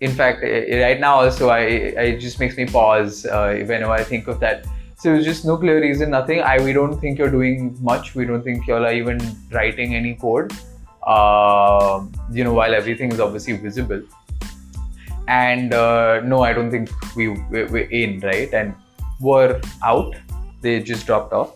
[0.00, 4.28] in fact right now also I, it just makes me pause uh, whenever I think
[4.28, 4.66] of that.
[4.98, 6.42] So it's just no clear reason nothing.
[6.42, 8.14] I we don't think you're doing much.
[8.14, 9.18] We don't think you're even
[9.50, 10.52] writing any code
[11.04, 14.02] uh, you know, while everything is obviously visible.
[15.28, 18.74] And uh, no, I don't think we we're in right, and
[19.20, 20.16] were out.
[20.60, 21.54] They just dropped off,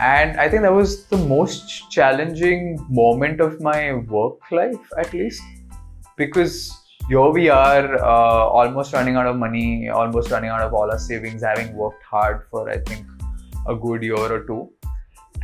[0.00, 5.42] and I think that was the most challenging moment of my work life, at least,
[6.16, 6.72] because
[7.08, 10.98] here we are, uh, almost running out of money, almost running out of all our
[10.98, 13.06] savings, having worked hard for I think
[13.68, 14.70] a good year or two,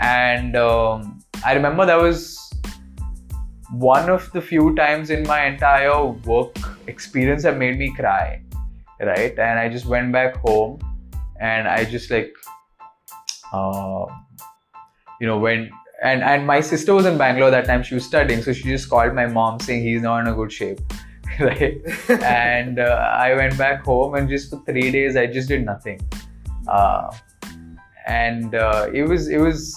[0.01, 2.46] and um, I remember that was
[3.73, 8.43] one of the few times in my entire work experience that made me cry
[9.01, 9.39] right?
[9.39, 10.79] And i just went back home
[11.41, 12.33] and i just like
[13.53, 14.07] uh,
[15.21, 15.71] you know when
[16.03, 17.83] and and my sister was in bangalore that time.
[17.83, 18.43] She was studying.
[18.43, 20.81] So she just called my mom saying he's not in a good shape.
[21.41, 21.83] Right?
[22.23, 26.01] And uh, i went back home and just for three days i just did nothing.
[26.67, 27.11] Uh,
[28.07, 29.77] and uh, it was it was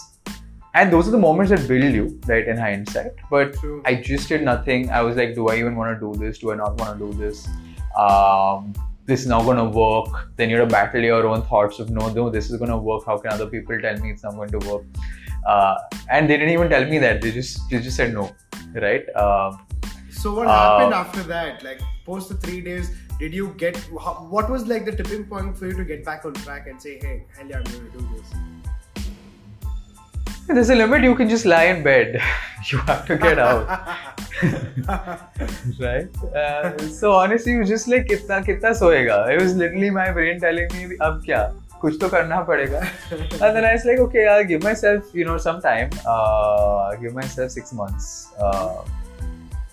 [0.74, 3.12] and those are the moments that build you right in hindsight.
[3.30, 3.82] But True.
[3.86, 4.90] i just did nothing.
[4.90, 6.40] I was like do i even want to do this?
[6.40, 7.48] Do i not want to do this?
[7.98, 8.74] Um,
[9.06, 10.30] this is not going to work.
[10.36, 13.06] Then you're to battle your own thoughts of no no this is going to work.
[13.06, 14.84] How can other people tell me it's not going to work?
[15.48, 15.78] Uh,
[16.10, 17.22] and they didn't even tell me that.
[17.22, 18.32] They just they just said no
[18.74, 19.06] right?
[19.16, 19.58] Uh,
[20.12, 21.64] so what happened uh, after that?
[21.64, 23.78] Like post the three days did you get
[24.36, 26.98] what was like the tipping point for you to get back on track and say
[27.02, 28.59] hey hell yeah i'm going to do this
[30.49, 31.03] there's a limit.
[31.03, 32.21] You can just lie in bed.
[32.71, 33.69] you have to get out.
[35.81, 36.09] right?
[36.35, 39.31] Uh, so honestly, you just like kitna kitna soega.
[39.31, 41.45] It was literally my brain telling me, अब क्या?
[41.81, 42.81] कुछ तो करना पड़ेगा.
[43.13, 45.91] and then I was like, okay, I'll give myself, you know, some time.
[46.07, 48.33] Uh, give myself six months.
[48.39, 48.85] Uh,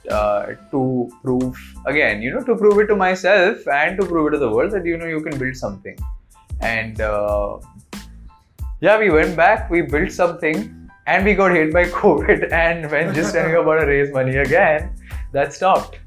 [0.10, 4.32] uh, to prove again, you know, to prove it to myself and to prove it
[4.32, 5.97] to the world that you know you can build something.
[6.60, 7.60] And uh,
[8.81, 12.52] yeah, we went back, we built something, and we got hit by COVID.
[12.52, 14.94] And when just we about to raise money again,
[15.33, 15.98] that stopped.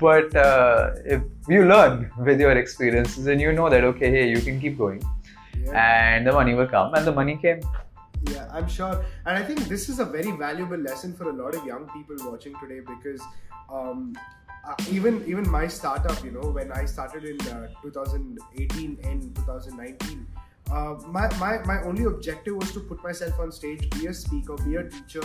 [0.00, 4.40] But uh, if you learn with your experiences, and you know that okay, hey, you
[4.40, 5.02] can keep going,
[5.58, 6.14] yeah.
[6.14, 7.60] and the money will come, and the money came.
[8.30, 11.54] Yeah, I'm sure, and I think this is a very valuable lesson for a lot
[11.54, 13.20] of young people watching today because
[13.70, 14.16] um,
[14.66, 20.26] uh, even even my startup, you know, when I started in uh, 2018 and 2019
[20.70, 24.56] uh, my, my, my only objective was to put myself on stage, be a speaker,
[24.56, 25.22] be a teacher,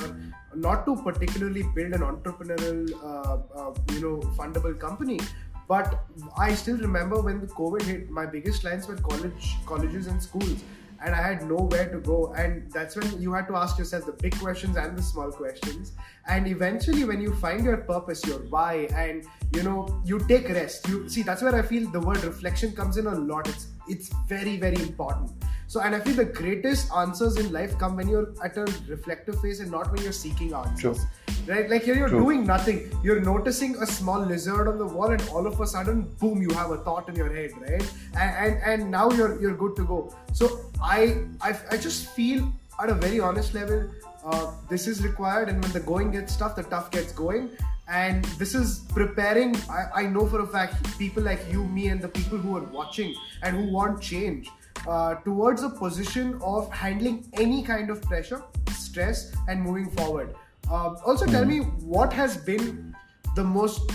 [0.53, 5.19] not to particularly build an entrepreneurial, uh, uh, you know, fundable company.
[5.67, 6.03] But
[6.37, 10.63] I still remember when the COVID hit, my biggest clients were college, colleges and schools.
[11.01, 12.33] and I had nowhere to go.
[12.33, 15.93] And that's when you had to ask yourself the big questions and the small questions.
[16.27, 19.25] And eventually, when you find your purpose, your why, and
[19.55, 20.87] you know, you take rest.
[20.87, 23.47] You see, that's where I feel the word reflection comes in a lot.
[23.47, 25.31] It's it's very very important.
[25.67, 29.39] So, and I feel the greatest answers in life come when you're at a reflective
[29.39, 30.97] phase and not when you're seeking answers.
[30.97, 31.07] True.
[31.45, 31.69] Right?
[31.69, 32.21] Like here, you're True.
[32.21, 32.91] doing nothing.
[33.03, 36.49] You're noticing a small lizard on the wall, and all of a sudden, boom, you
[36.55, 37.93] have a thought in your head, right?
[38.15, 40.13] And and, and now you're you're good to go.
[40.33, 40.49] So
[40.81, 43.89] I I, I just feel at a very honest level,
[44.23, 45.49] uh, this is required.
[45.49, 47.49] And when the going gets tough, the tough gets going.
[47.89, 49.55] And this is preparing.
[49.69, 52.63] I, I know for a fact people like you, me, and the people who are
[52.63, 54.49] watching and who want change
[54.87, 60.35] uh, towards a position of handling any kind of pressure, stress, and moving forward.
[60.69, 62.95] Uh, also, tell me what has been
[63.35, 63.91] the most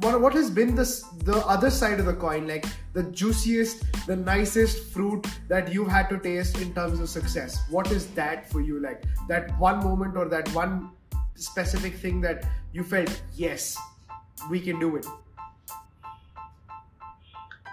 [0.00, 4.16] what, what has been this the other side of the coin like the juiciest the
[4.16, 8.60] nicest fruit that you've had to taste in terms of success what is that for
[8.60, 10.90] you like that one moment or that one
[11.34, 13.76] specific thing that you felt yes
[14.50, 15.06] we can do it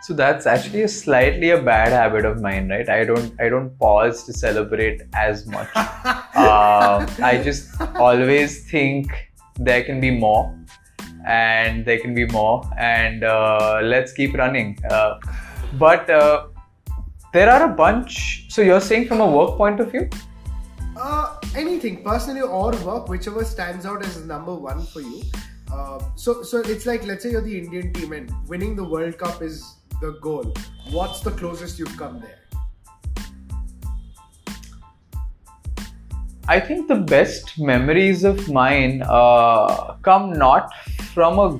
[0.01, 2.87] So that's actually a slightly a bad habit of mine, right?
[2.89, 5.67] I don't I don't pause to celebrate as much.
[5.75, 9.11] uh, I just always think
[9.55, 10.57] there can be more,
[11.27, 14.79] and there can be more, and uh, let's keep running.
[14.89, 15.19] Uh,
[15.73, 16.47] but uh,
[17.33, 18.45] there are a bunch.
[18.49, 20.09] So you're saying from a work point of view?
[20.95, 25.23] Uh, anything, personally or work, whichever stands out as number one for you.
[25.71, 29.17] Uh, so, so it's like let's say you're the Indian team and winning the World
[29.17, 30.53] Cup is the goal.
[30.91, 32.35] What's the closest you've come there?
[36.47, 40.73] I think the best memories of mine uh, come not
[41.13, 41.59] from a,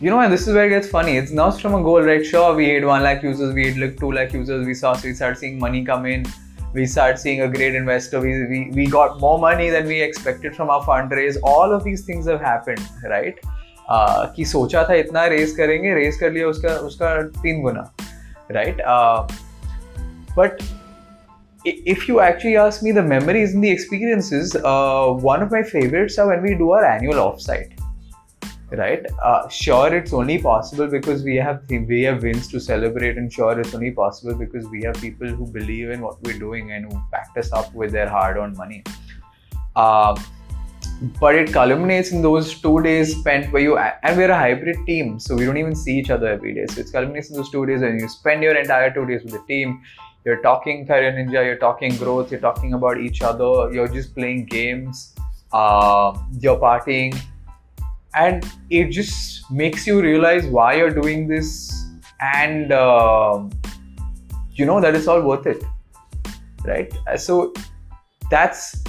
[0.00, 1.18] you know, and this is where it gets funny.
[1.18, 2.24] It's not from a goal, right?
[2.24, 5.12] Sure, we hit one lakh users, we hit like two lakh users, we saw, we
[5.12, 6.24] start seeing money come in,
[6.73, 10.55] we start seeing a great investor, we, we, we got more money than we expected
[10.55, 11.37] from our fundraise.
[11.43, 13.39] All of these things have happened, right?
[13.89, 17.83] Uh, कि सोचा था इतना race करेंगे race कर लिया उसका उसका तीन गुना
[18.51, 18.81] right
[20.37, 20.61] but
[21.65, 26.17] if you actually ask me the memories and the experiences, uh, one of my favorites
[26.17, 27.73] are when we do our annual offsite.
[28.78, 29.04] Right?
[29.22, 33.60] Uh, sure, it's only possible because we have we have wins to celebrate, and sure,
[33.60, 37.02] it's only possible because we have people who believe in what we're doing and who
[37.10, 38.82] backed us up with their hard-earned money.
[39.76, 40.18] Uh,
[41.20, 45.18] but it culminates in those two days spent where you and we're a hybrid team,
[45.20, 46.64] so we don't even see each other every day.
[46.66, 49.32] So it culminates in those two days, and you spend your entire two days with
[49.32, 49.82] the team
[50.24, 54.44] you're talking career ninja you're talking growth you're talking about each other you're just playing
[54.46, 55.14] games
[55.52, 57.16] uh, you're partying
[58.14, 61.72] and it just makes you realize why you're doing this.
[62.20, 63.42] And uh,
[64.52, 65.62] you know that it's all worth it
[66.64, 66.92] right?
[67.16, 67.52] So
[68.30, 68.82] that's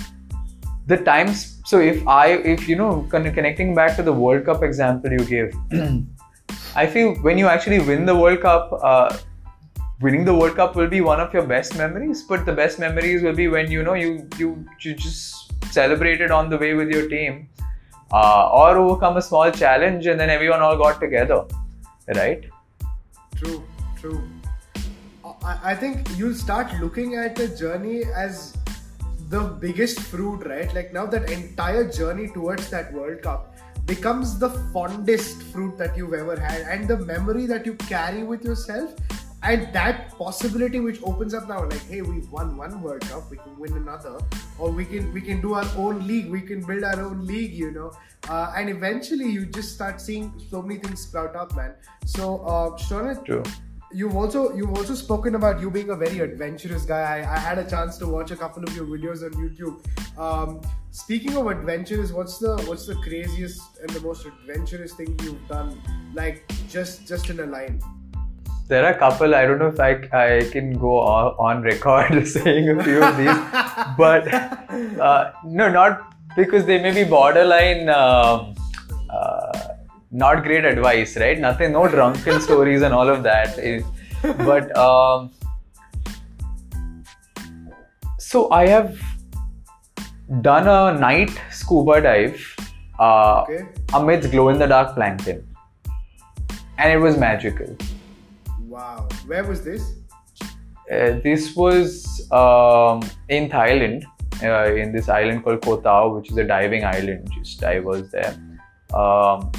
[0.88, 1.62] the times.
[1.66, 5.54] So if i if you know connecting back to the world cup example you gave
[6.76, 9.18] i feel when you actually win the world cup uh,
[10.02, 13.24] winning the World Cup will be one of your best memories, but the best memories
[13.24, 17.08] will be when you know you you, you just celebrated on the way with your
[17.08, 17.48] team,
[18.14, 21.46] uh, or overcome a small challenge and then everyone all got together,
[22.16, 22.46] right?
[23.36, 23.64] True,
[24.00, 24.22] true.
[25.44, 28.56] I, I think you'll start looking at the journey as
[29.30, 30.74] the biggest fruit, right?
[30.74, 33.56] Like now that entire journey towards that World Cup
[33.86, 38.44] becomes the fondest fruit that you've ever had and the memory that you carry with
[38.44, 38.94] yourself
[39.44, 43.38] and that possibility which opens up now like hey we've won one world cup we
[43.38, 44.20] can win another
[44.58, 47.54] or we can we can do our own league we can build our own league
[47.54, 47.92] you know.
[48.30, 51.74] Uh, and eventually you just start seeing so many things sprout up man.
[52.06, 53.44] So uh Shronit, True.
[53.92, 57.02] you've also you've also spoken about you being a very adventurous guy.
[57.02, 59.84] I, I had a chance to watch a couple of your videos on youtube.
[60.18, 65.48] Um, speaking of adventures what's the what's the craziest and the most adventurous thing you've
[65.48, 65.82] done
[66.14, 67.82] like just just in a line
[68.68, 69.36] there are a couple.
[69.36, 73.18] I don't know if I, I can go on, on record saying a few of
[73.18, 74.34] these, but
[75.00, 78.54] uh, no, not because they may be borderline uh,
[79.10, 79.68] uh,
[80.12, 81.40] not great advice, right?
[81.40, 83.58] Nothing, no drunken stories and all of that.
[84.40, 85.32] but um,
[88.18, 89.00] so I have
[90.42, 92.56] done a night scuba dive
[92.98, 95.48] uh, okay amidst glow in the dark plankton,
[96.78, 97.76] and it was magical.
[98.78, 99.84] Wow where was this
[100.94, 101.92] Uh, this was
[102.38, 102.98] um,
[103.36, 104.04] in Thailand,
[104.48, 108.34] uh, in this island called Koh Tao, which is a diving island, just divers there.
[109.02, 109.50] Um,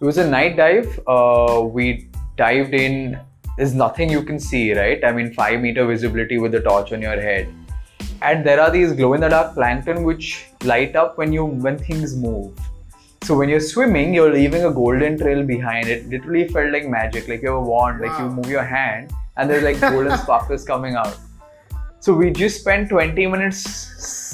[0.00, 0.88] it was a night dive.
[1.06, 3.18] Uh, we dived in
[3.56, 5.04] there's nothing you can see, right?
[5.04, 7.48] I mean, five meter visibility with the torch on your head.
[8.22, 11.78] And there are these glow in the dark plankton which light up when you when
[11.78, 12.52] things move.
[13.26, 15.88] So when you're swimming, you're leaving a golden trail behind.
[15.88, 19.10] It literally felt like magic, like you have a wand, like you move your hand
[19.36, 21.16] and there's like golden sparkles coming out.
[21.98, 23.58] So we just spent 20 minutes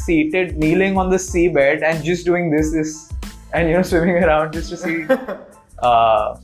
[0.04, 3.10] seated, kneeling on the seabed and just doing this, this,
[3.54, 5.06] and you know, swimming around just to see
[5.78, 6.36] uh,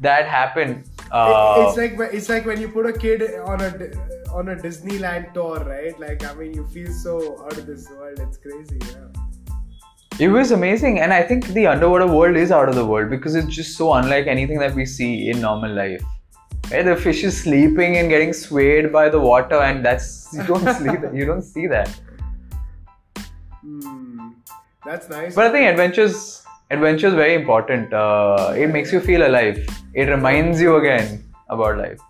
[0.00, 0.82] that happen.
[1.12, 3.70] Uh, it's like when- it's like when you put a kid on a
[4.32, 5.96] on a Disneyland tour, right?
[6.00, 8.18] Like I mean, you feel so out of this world.
[8.18, 8.80] It's crazy.
[8.80, 9.25] Yeah.
[10.18, 13.34] It was amazing, and I think the underwater world is out of the world because
[13.34, 16.02] it's just so unlike anything that we see in normal life.
[16.70, 16.86] Right?
[16.86, 20.96] The fish is sleeping and getting swayed by the water, and that's you don't see
[20.96, 21.14] that.
[21.14, 22.00] You don't see that.
[23.60, 24.30] Hmm.
[24.86, 25.34] That's nice.
[25.34, 27.92] But I think adventures, adventure is very important.
[27.92, 29.68] Uh, it makes you feel alive.
[29.92, 32.00] It reminds you again about life.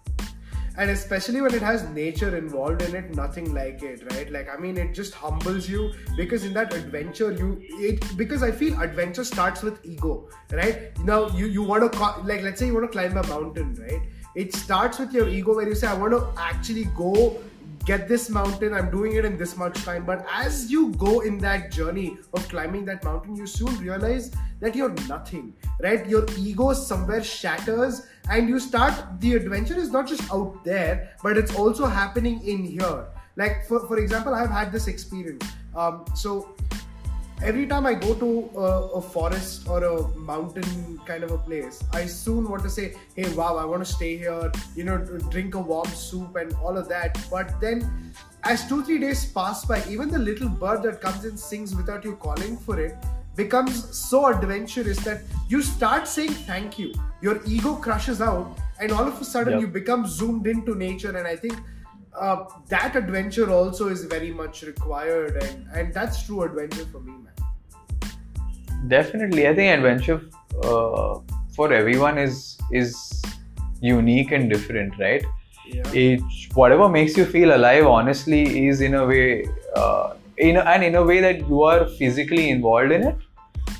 [0.77, 4.31] And especially when it has nature involved in it nothing like it right?
[4.31, 8.51] Like i mean it just humbles you because in that adventure you it because i
[8.51, 10.99] feel adventure starts with ego right?
[11.05, 14.03] Now you you want to like let's say you want to climb a mountain right?
[14.35, 17.39] It starts with your ego where you say i want to actually go
[17.87, 18.74] get this mountain.
[18.74, 20.05] I'm doing it in this much time.
[20.05, 24.74] But as you go in that journey of climbing that mountain you soon realize that
[24.74, 26.07] you're nothing right?
[26.07, 31.37] Your ego somewhere shatters and you start the adventure is not just out there but
[31.37, 33.07] it's also happening in here
[33.37, 36.57] like for, for example i've had this experience um, so
[37.43, 41.83] every time I go to a, a forest or a mountain kind of a place,
[41.93, 44.99] I soon want to say, hey, wow, I want to stay here, you know,
[45.31, 47.18] drink a warm soup and all of that.
[47.31, 48.12] But then,
[48.45, 52.05] as two, three days pass by, even the little bird that comes and sings without
[52.05, 52.97] you calling for it
[53.37, 56.93] becomes so adventurous that you start saying thank you.
[57.22, 59.61] Your ego crushes out, and all of a sudden, Yep.
[59.61, 61.16] you become zoomed into nature.
[61.16, 61.59] And I think
[62.18, 67.12] uh, that adventure also is very much required and, and that's true adventure for me
[67.12, 67.34] man
[68.89, 70.20] Definitely, I think adventure
[70.62, 71.18] uh,
[71.55, 73.22] for everyone is is
[73.80, 75.24] unique and different, right?
[75.66, 76.20] yeah It
[76.55, 80.95] whatever makes you feel alive, honestly, is in a way, uh, in a, and in
[80.95, 83.16] a way that you are physically involved in it,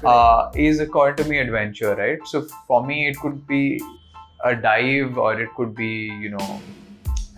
[0.07, 2.19] uh, is according to me adventure, right?
[2.27, 3.81] So for me, it could be
[4.45, 5.93] a dive, or it could be
[6.27, 6.63] you know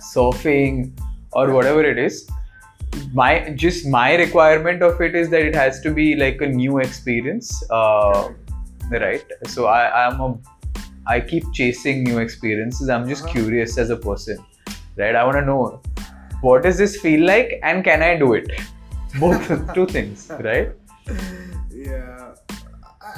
[0.01, 0.99] surfing,
[1.33, 2.29] or whatever it is.
[3.13, 6.79] My just my requirement of it is that it has to be like a new
[6.79, 8.29] experience, uh,
[8.91, 9.25] right?
[9.47, 10.39] So I I'm a
[11.07, 12.89] I keep chasing new experiences.
[12.91, 13.33] I'm just Uh-huh.
[13.35, 14.47] curious as a person,
[14.97, 15.15] right?
[15.17, 15.83] I want to know
[16.41, 18.51] what does this feel like, and can I do it?
[19.15, 20.73] Both two things, right?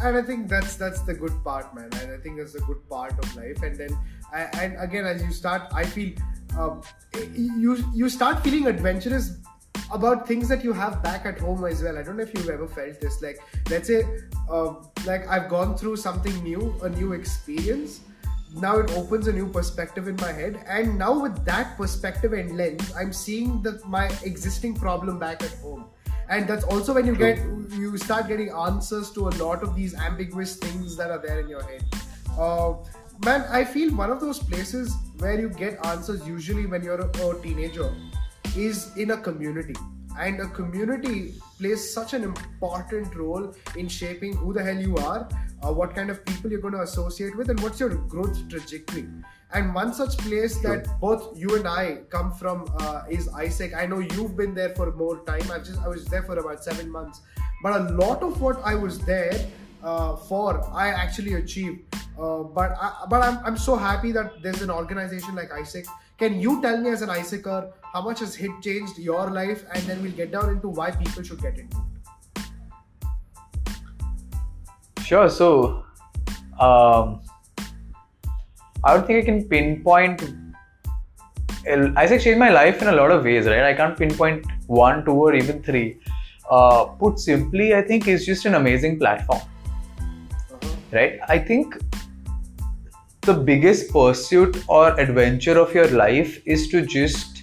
[0.02, 1.88] and i think that's that's the good part man.
[2.00, 3.62] And i think that's the good part of life.
[3.62, 3.98] And then
[4.32, 6.12] I, and again as you start i feel
[6.58, 6.82] um,
[7.34, 9.38] you you start feeling adventurous
[9.92, 11.98] about things that you have back at home as well.
[11.98, 13.20] I don't know if you've ever felt this.
[13.22, 14.04] Like let's say
[14.48, 14.74] uh,
[15.06, 18.00] like i've gone through something new a new experience.
[18.56, 20.64] Now it opens a new perspective in my head.
[20.66, 25.52] And now with that perspective and lens i'm seeing that my existing problem back at
[25.64, 25.84] home
[26.30, 27.38] and that's also when you get
[27.76, 31.48] you start getting answers to a lot of these ambiguous things that are there in
[31.48, 31.84] your head.
[32.38, 32.74] Uh,
[33.24, 37.28] man i feel one of those places where you get answers usually when you're a,
[37.28, 37.94] a teenager
[38.56, 39.74] is in a community
[40.18, 45.28] and a community plays such an important role in shaping who the hell you are
[45.62, 49.06] uh, what kind of people you're going to associate with and what's your growth trajectory
[49.52, 53.76] and one such place that both you and I come from uh, is AIESEC.
[53.76, 55.50] I know you've been there for more time.
[55.50, 57.22] I've just I was there for about seven months,
[57.62, 59.34] but a lot of what I was there
[59.82, 61.80] uh, for, I actually achieved.
[62.18, 65.86] Uh, but I, but I'm, I'm so happy that there's an organization like AIESEC.
[66.18, 69.82] Can you tell me as an AIESECer how much has HIT changed your life, and
[69.84, 72.44] then we'll get down into why people should get into it.
[75.02, 75.28] Sure.
[75.28, 75.84] So,
[76.60, 77.20] um,
[78.84, 80.22] I would think I can pinpoint.
[81.66, 83.64] AIESEC changed my life in a lot of ways, right?
[83.64, 85.98] I can't pinpoint one, two, or even three.
[86.50, 90.68] Uh, put simply, I think it's just an amazing platform, Uh-huh.
[90.92, 91.18] right?
[91.28, 91.76] I think
[93.22, 97.39] the biggest pursuit or adventure of your life is to just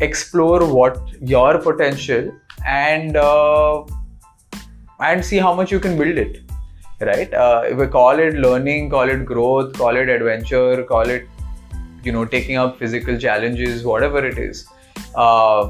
[0.00, 2.32] explore what your potential
[2.66, 3.84] and uh,
[5.00, 6.42] and see how much you can build it
[7.00, 11.28] right uh, we call it learning call it growth call it adventure call it
[12.02, 14.66] you know taking up physical challenges whatever it is
[15.14, 15.68] uh,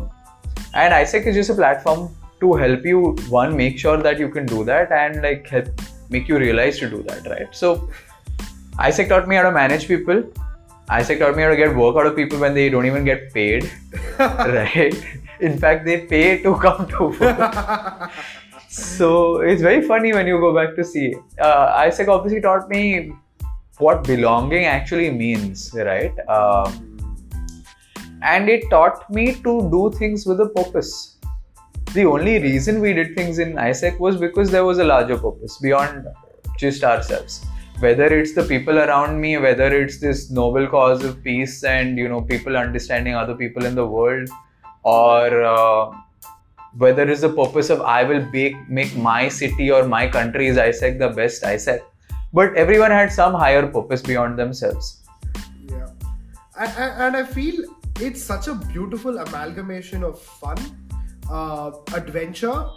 [0.75, 4.47] and AIESEC is just a platform to help you one make sure that you can
[4.47, 5.69] do that and like help
[6.11, 7.89] make you realize to do that right so
[8.79, 10.23] AIESEC taught me how to manage people.
[10.89, 13.33] AIESEC taught me how to get work out of people when they don't even get
[13.35, 13.71] paid.
[14.19, 14.95] right?
[15.41, 18.13] In fact, they pay to come to work.
[18.69, 21.15] so it's very funny when you go back to see.
[21.41, 23.13] Uh, AIESEC obviously taught me
[23.79, 26.17] what belonging actually means, right?
[26.29, 26.97] Um,
[28.23, 31.19] and it taught me to do things with a purpose.
[31.95, 35.59] The only reason we did things in AIESEC was because there was a larger purpose
[35.59, 36.07] beyond
[36.59, 37.45] just ourselves.
[37.79, 42.09] Whether it's the people around me, whether it's this noble cause of peace and you
[42.09, 44.31] know people understanding other people in the world,
[44.83, 45.91] or uh,
[46.79, 50.99] whether it's the purpose of I will make make my city or my country's AIESEC
[50.99, 51.81] the best AIESEC.
[52.33, 55.03] But everyone had some higher purpose beyond themselves.
[55.69, 55.89] Yeah,
[56.59, 57.63] and, and I feel
[58.01, 60.59] it's such a beautiful amalgamation of fun,
[61.31, 62.69] uh, adventure,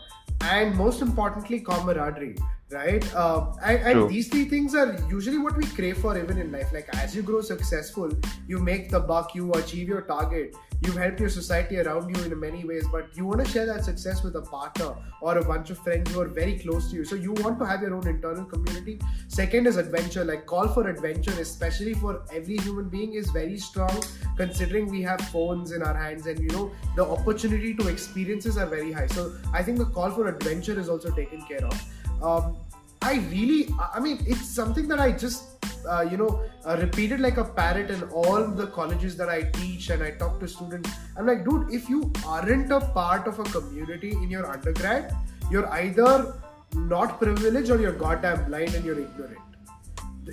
[0.42, 2.36] and most importantly, camaraderie
[2.72, 3.04] right?
[3.16, 6.72] Uh, and, and these three things are usually what we crave for even in life.
[6.72, 8.12] Like as you grow successful
[8.48, 12.40] you make the buck you achieve your target you've helped your society around you in
[12.40, 15.70] many ways but you want to share that success with a partner or a bunch
[15.70, 17.06] of friends who are very close to you.
[17.06, 19.00] So you want to have your own internal community.
[19.28, 20.24] Second is adventure.
[20.24, 24.04] Like call for adventure especially for every human being is very strong
[24.38, 28.68] considering we have phones in our hands and you know the opportunity to experiences are
[28.68, 29.08] very high.
[29.08, 32.58] So i think the call for adventure is also taken care of um,
[33.02, 37.38] I really, I mean, it's something that I just, uh, you know, uh, repeated like
[37.38, 40.90] a parrot in all the colleges that I teach and I talk to students.
[41.18, 45.16] I'm like, dude, if you aren't a part of a community in your undergrad,
[45.50, 46.36] you're either
[46.74, 49.38] not privileged or you're goddamn blind and you're ignorant.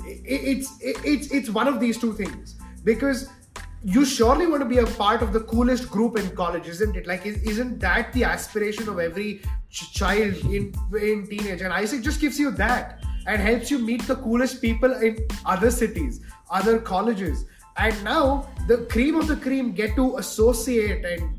[0.04, 3.30] It's it's it's one of these two things because
[3.82, 7.06] you surely want to be a part of the coolest group in college, isn't it?
[7.06, 11.60] Like, isn't that the aspiration of every child in in teenage?
[11.60, 15.70] And AIESEC just gives you that and helps you meet the coolest people in other
[15.70, 17.44] cities, other colleges.
[17.76, 21.36] And now the cream of the cream get to associate and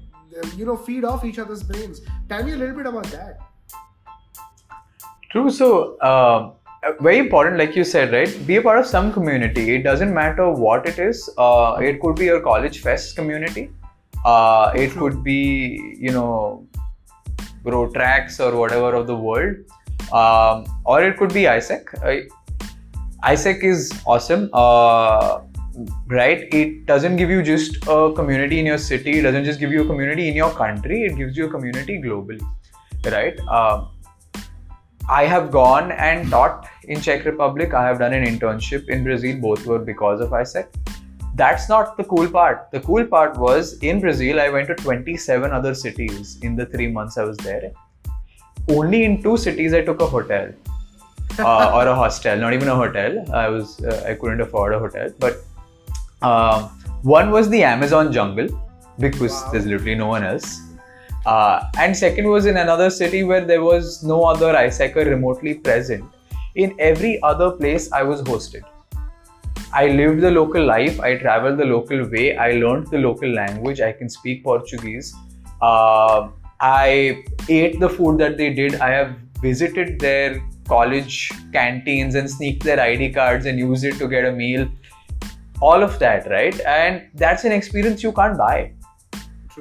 [0.55, 2.01] you know feed off each other's brains.
[2.29, 3.39] Tell me a little bit about that.
[5.31, 5.49] True.
[5.49, 5.97] So.
[5.97, 6.53] Uh
[6.83, 10.13] uh, very important like you said right be a part of some community it doesn't
[10.13, 13.71] matter what it is uh, it could be your college fest community
[14.25, 16.65] uh, it could be you know
[17.67, 19.55] Rotaracts or whatever of the world.
[20.11, 22.29] Um, or it could be AIESEC
[23.23, 24.49] AIESEC is awesome.
[24.53, 25.41] Uh,
[26.07, 26.47] right?
[26.53, 29.19] It doesn't give you just a community in your city.
[29.19, 31.03] It doesn't just give you a community in your country.
[31.03, 32.41] It gives you a community globally.
[33.05, 33.39] Right?
[33.49, 33.85] Uh,
[35.09, 37.73] I have gone and taught in Czech Republic.
[37.73, 39.39] I have done an internship in Brazil.
[39.39, 40.67] Both were because of AIESEC.
[41.37, 42.69] That's not the cool part.
[42.71, 46.87] The cool part was in Brazil, I went to 27 other cities in the three
[46.87, 47.71] months I was there.
[48.69, 50.51] Only in two cities I took a hotel
[51.39, 52.37] uh, or a hostel.
[52.37, 53.23] Not even a hotel.
[53.33, 55.09] I was uh, I couldn't afford a hotel.
[55.19, 55.43] But
[56.21, 56.67] uh,
[57.03, 58.47] one was the Amazon jungle
[58.99, 59.49] because wow.
[59.51, 60.61] there's literally no one else
[61.27, 66.05] uh, and second was in another city where there was no other AIESECer remotely present.
[66.55, 68.61] In every other place, I was hosted.
[69.79, 73.81] I lived the local life, I traveled the local way, I learned the local language,
[73.81, 75.13] I can speak Portuguese.
[75.61, 78.75] Uh, I ate the food that they did.
[78.75, 84.07] I have visited their college canteens and sneaked their ID cards and used it to
[84.07, 84.67] get a meal.
[85.61, 86.59] All of that, right?
[86.61, 88.71] And that's an experience you can't buy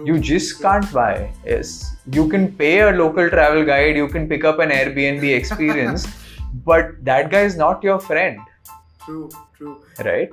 [0.05, 1.31] you just can't buy.
[1.45, 6.07] Yes, you can pay a local travel guide, you can pick up an Airbnb experience,
[6.65, 8.39] but that guy is not your friend.
[9.05, 9.83] True, true.
[10.05, 10.31] Right?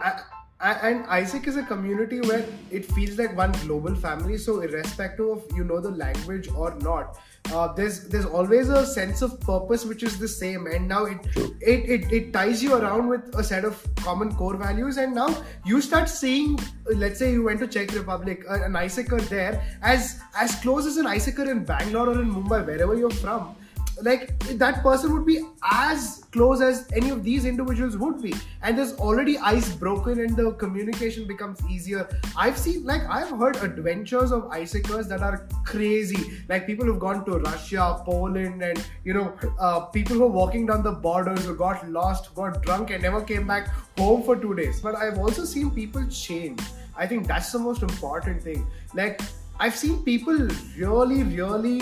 [0.63, 4.37] I, and AIESEC is a community where it feels like one global family.
[4.37, 7.19] So irrespective of you know the language or not,
[7.51, 10.67] uh, there's there's always a sense of purpose which is the same.
[10.67, 11.17] And now it,
[11.59, 14.97] it it it ties you around with a set of common core values.
[14.97, 16.57] And now you start seeing,
[16.95, 20.95] let's say you went to Czech Republic, uh, an AIESECer there as as close as
[20.95, 23.57] an AIESECer in Bangalore or in Mumbai, wherever you're from
[24.01, 25.41] like that person would be
[25.71, 28.33] as close as any of these individuals would be.
[28.61, 32.07] And there's already ice broken and the communication becomes easier.
[32.35, 36.43] I've seen like i've heard adventures of AIESECers that are crazy.
[36.49, 40.65] Like people who've gone to russia poland and you know uh, people who are walking
[40.65, 43.67] down the borders who got lost got drunk and never came back
[43.97, 44.81] home for two days.
[44.81, 46.61] But i've also seen people change.
[46.95, 48.65] I think that's the most important thing.
[48.93, 49.21] Like
[49.59, 51.81] i've seen people really really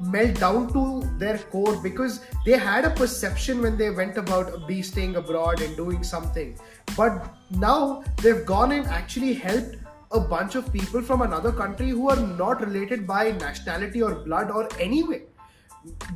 [0.00, 4.80] melt down to their core because they had a perception when they went about be
[4.82, 6.56] staying abroad and doing something
[6.96, 9.76] but now they've gone and actually helped
[10.12, 14.50] a bunch of people from another country who are not related by nationality or blood
[14.50, 15.22] or any way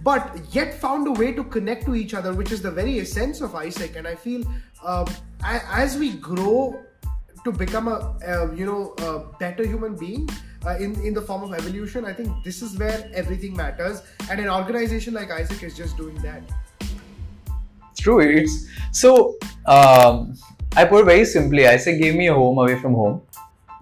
[0.03, 3.41] but yet found a way to connect to each other, which is the very essence
[3.41, 3.97] of AIESEC.
[3.97, 4.45] And I feel
[4.85, 5.07] um,
[5.45, 6.79] as we grow
[7.45, 10.29] to become a, a you know a better human being
[10.67, 14.03] uh, in in the form of evolution, I think this is where everything matters.
[14.31, 16.43] And an organization like AIESEC is just doing that.
[17.99, 18.21] True.
[18.21, 19.37] It's so.
[19.67, 20.35] Um,
[20.77, 21.65] I put it very simply.
[21.65, 23.23] AIESEC gave me a home away from home.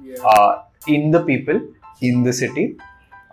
[0.02, 0.16] Yeah.
[0.24, 1.60] Uh, in the people,
[2.00, 2.76] in the city,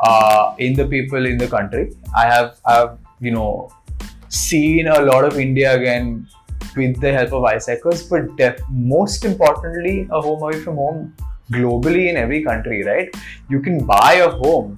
[0.01, 1.95] uh, in the people in the country.
[2.15, 3.71] I have, I have, you know,
[4.29, 6.27] seen a lot of India again
[6.75, 11.15] with the help of AIESECers, but def- most importantly, a home away from home
[11.51, 13.09] globally in every country, right?
[13.49, 14.75] You can buy a home.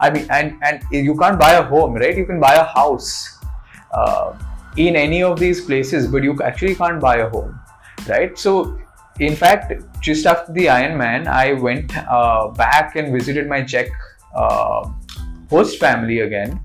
[0.00, 2.16] I mean, and and you can't buy a home, right?
[2.16, 3.38] You can buy a house
[3.92, 4.32] uh,
[4.76, 7.58] in any of these places, but you actually can't buy a home,
[8.08, 8.38] right?
[8.38, 8.78] So
[9.18, 13.88] in fact, just after the Ironman, I went uh, back and visited my Czech
[14.36, 14.88] uh,
[15.50, 16.60] host family again,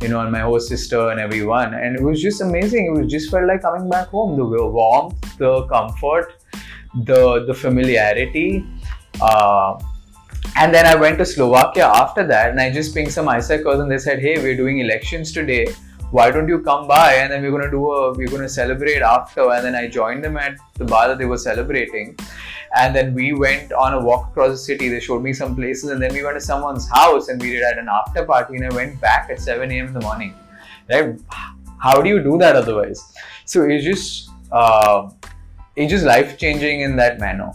[0.00, 2.86] you know, and my host sister and everyone, and it was just amazing.
[2.86, 4.38] It was just felt like coming back home.
[4.38, 6.37] The warmth, the comfort,
[6.94, 8.64] the the familiarity.
[9.20, 9.78] Uh,
[10.56, 13.90] and then I went to Slovakia after that, and I just pinged some AIESECers, and
[13.90, 15.66] they said, "Hey, we're doing elections today.
[16.10, 19.50] Why don't you come by and then we're gonna do a we're gonna celebrate after.
[19.50, 22.16] And then I joined them at the bar that they were celebrating.
[22.74, 24.88] And then we went on a walk across the city.
[24.88, 27.62] They showed me some places and then we went to someone's house and we did
[27.62, 29.88] an after party and I went back at 7 a.m.
[29.88, 30.34] in the morning.
[30.90, 31.20] Right?
[31.78, 33.12] How do you do that otherwise?
[33.44, 35.10] So it's just uh,
[35.78, 37.50] it's just life changing in that manner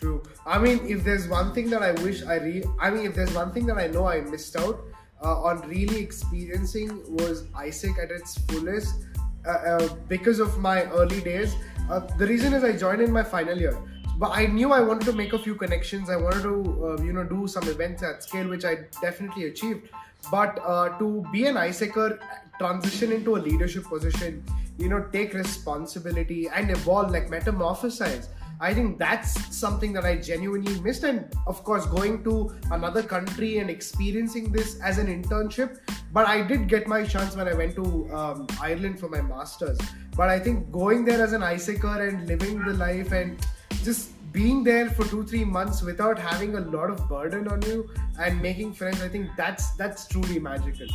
[0.00, 3.14] true I mean if there's one thing that I wish I re I mean if
[3.14, 4.80] there's one thing that I know I missed out
[5.22, 9.06] uh, on really experiencing was AIESEC at its fullest
[9.46, 11.54] uh, uh, because of my early days.
[11.90, 13.76] Uh, the reason is I joined in my final year,
[14.18, 16.10] but I knew I wanted to make a few connections.
[16.10, 16.54] I wanted to,
[16.98, 19.88] uh, you know, do some events at scale, which I definitely achieved.
[20.30, 22.18] But uh, to be an AIESECer,
[22.58, 24.44] transition into a leadership position,
[24.80, 28.28] you know, take responsibility and evolve, like metamorphosize
[28.62, 31.02] I think that's something that I genuinely missed.
[31.02, 35.78] And of course, going to another country and experiencing this as an internship.
[36.12, 39.78] But I did get my chance when I went to um, Ireland for my master's.
[40.14, 43.38] But I think going there as an AIESECer and living the life and
[43.82, 47.90] just being there for two three months without having a lot of burden on you
[48.20, 50.86] and making friends i think that's that's truly magical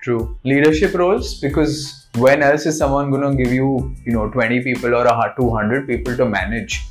[0.00, 4.62] true leadership roles because when else is someone going to give you you know 20
[4.62, 5.04] people or
[5.36, 6.82] 200 people to manage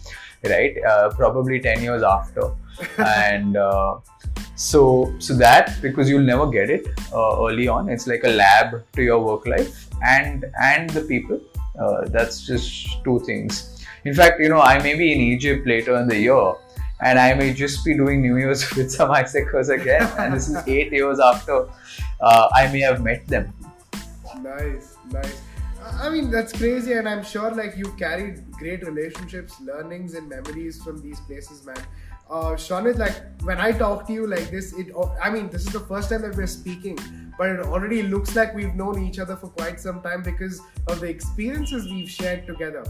[0.43, 0.76] right?
[0.84, 2.51] Uh, probably 10 years after.
[2.97, 3.97] And uh,
[4.55, 8.84] so so that because you'll never get it uh, early on it's like a lab
[8.93, 11.41] to your work life and and the people.
[11.78, 13.86] Uh, that's just two things.
[14.05, 16.53] In fact you know i may be in egypt later in the year
[17.01, 20.55] and i may just be doing new year's with some AIESECers again and this is
[20.67, 21.67] eight years after
[22.22, 23.53] uh, i may have met them.
[24.41, 25.41] Nice nice
[26.01, 30.82] i mean that's crazy and i'm sure like you carried great relationships learnings and memories
[30.84, 31.84] from these places man
[32.30, 35.74] uh, Shronit, like when I talk to you like this, it I mean this is
[35.74, 36.97] the first time that we're speaking,
[37.38, 40.99] but it already looks like we've known each other for quite some time because of
[40.99, 42.84] the experiences we've shared together.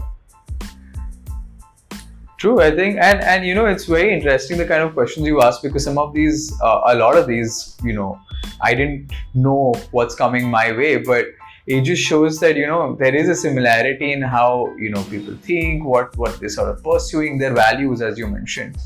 [2.36, 5.42] True, I think, and and you know it's very interesting the kind of questions you
[5.42, 8.20] ask because some of these, uh, a lot of these, you know,
[8.60, 11.26] I didn't know what's coming my way, but
[11.70, 15.36] it just shows that you know there is a similarity in how you know people
[15.48, 18.76] think what what they're sort of pursuing their values as you mentioned.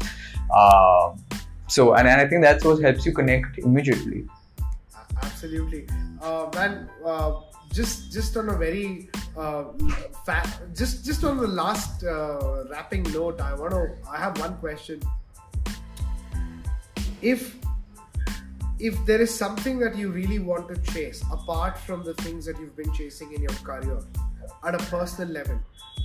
[0.54, 1.14] Uh,
[1.66, 4.26] so and, and i think that's what helps you connect immediately.
[5.22, 5.86] Absolutely.
[6.20, 7.40] Uh, man uh,
[7.72, 9.64] just just on a very uh,
[10.26, 14.56] fat just just on the last uh, wrapping note i want to i have one
[14.58, 15.00] question.
[17.22, 17.63] If
[18.78, 22.58] if there is something that you really want to chase apart from the things that
[22.58, 24.00] you've been chasing in your career
[24.64, 25.60] at a personal level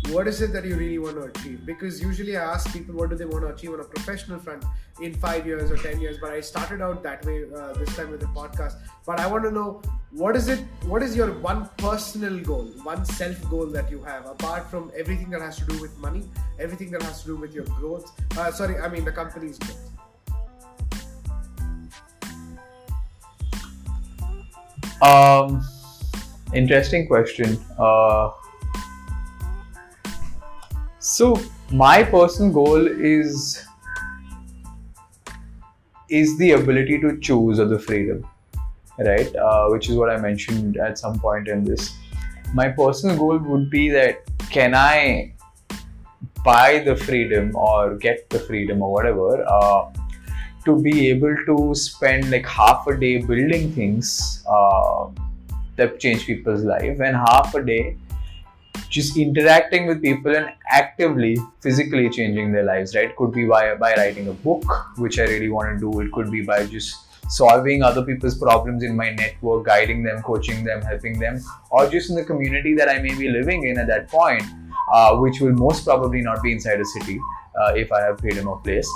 [0.07, 1.65] what is it that you really want to achieve?
[1.65, 4.63] Because usually i ask people what do they want to achieve on a professional front
[5.01, 8.09] in five years or ten years but i started out that way uh, this time
[8.09, 8.75] with the podcast.
[9.05, 13.05] But i want to know what is it what is your one personal goal one
[13.05, 16.23] self goal that you have apart from everything that has to do with money
[16.59, 19.98] everything that has to do with your growth uh, sorry i mean the company's growth
[25.01, 25.65] Um,
[26.53, 27.57] interesting question.
[27.77, 28.31] Uh,
[30.99, 31.39] so
[31.71, 33.65] my personal goal is
[36.09, 38.27] is the ability to choose or the freedom,
[38.97, 39.33] right?
[39.35, 41.95] Uh, which is what I mentioned at some point in this.
[42.53, 45.33] My personal goal would be that can I
[46.43, 49.91] buy the freedom or get the freedom or whatever uh,
[50.65, 55.07] to be able to spend like half a day building things uh,
[55.75, 57.97] that change people's life and half a day
[58.89, 63.15] just interacting with people and actively physically changing their lives right?
[63.15, 64.63] Could be by by writing a book
[64.97, 65.99] which i really want to do.
[65.99, 70.63] It could be by just solving other people's problems in my network guiding them coaching
[70.63, 71.39] them helping them
[71.69, 74.41] or just in the community that i may be living in at that point
[74.91, 77.19] uh, which will most probably not be inside a city
[77.61, 78.89] uh, if i have freedom of place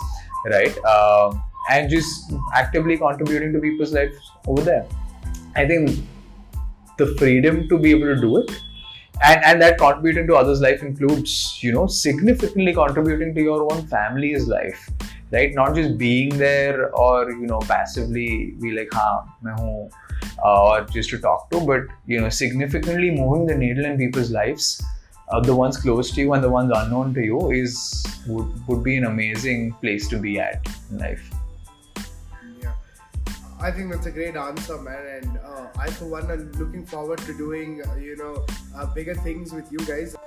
[0.45, 0.77] right?
[0.85, 1.33] Uh,
[1.69, 4.85] and just actively contributing to people's lives over there.
[5.55, 5.99] I think
[6.97, 8.51] the freedom to be able to do it
[9.23, 13.85] and and that contributing to others life includes you know significantly contributing to your own
[13.87, 14.89] family's life
[15.33, 15.53] right?
[15.55, 19.89] Not just being there or you know passively be like ha main hu
[20.45, 24.31] uh, or just to talk to but you know significantly moving the needle in people's
[24.39, 24.67] lives
[25.29, 27.77] uh, the ones close to you and the ones unknown to you is
[28.27, 31.32] would, would be an amazing place to be at in life
[33.63, 35.05] I think that's a great answer, man.
[35.23, 38.45] And uh, I, for one, am looking forward to doing, uh, you know,
[38.75, 40.17] uh, bigger things with you guys.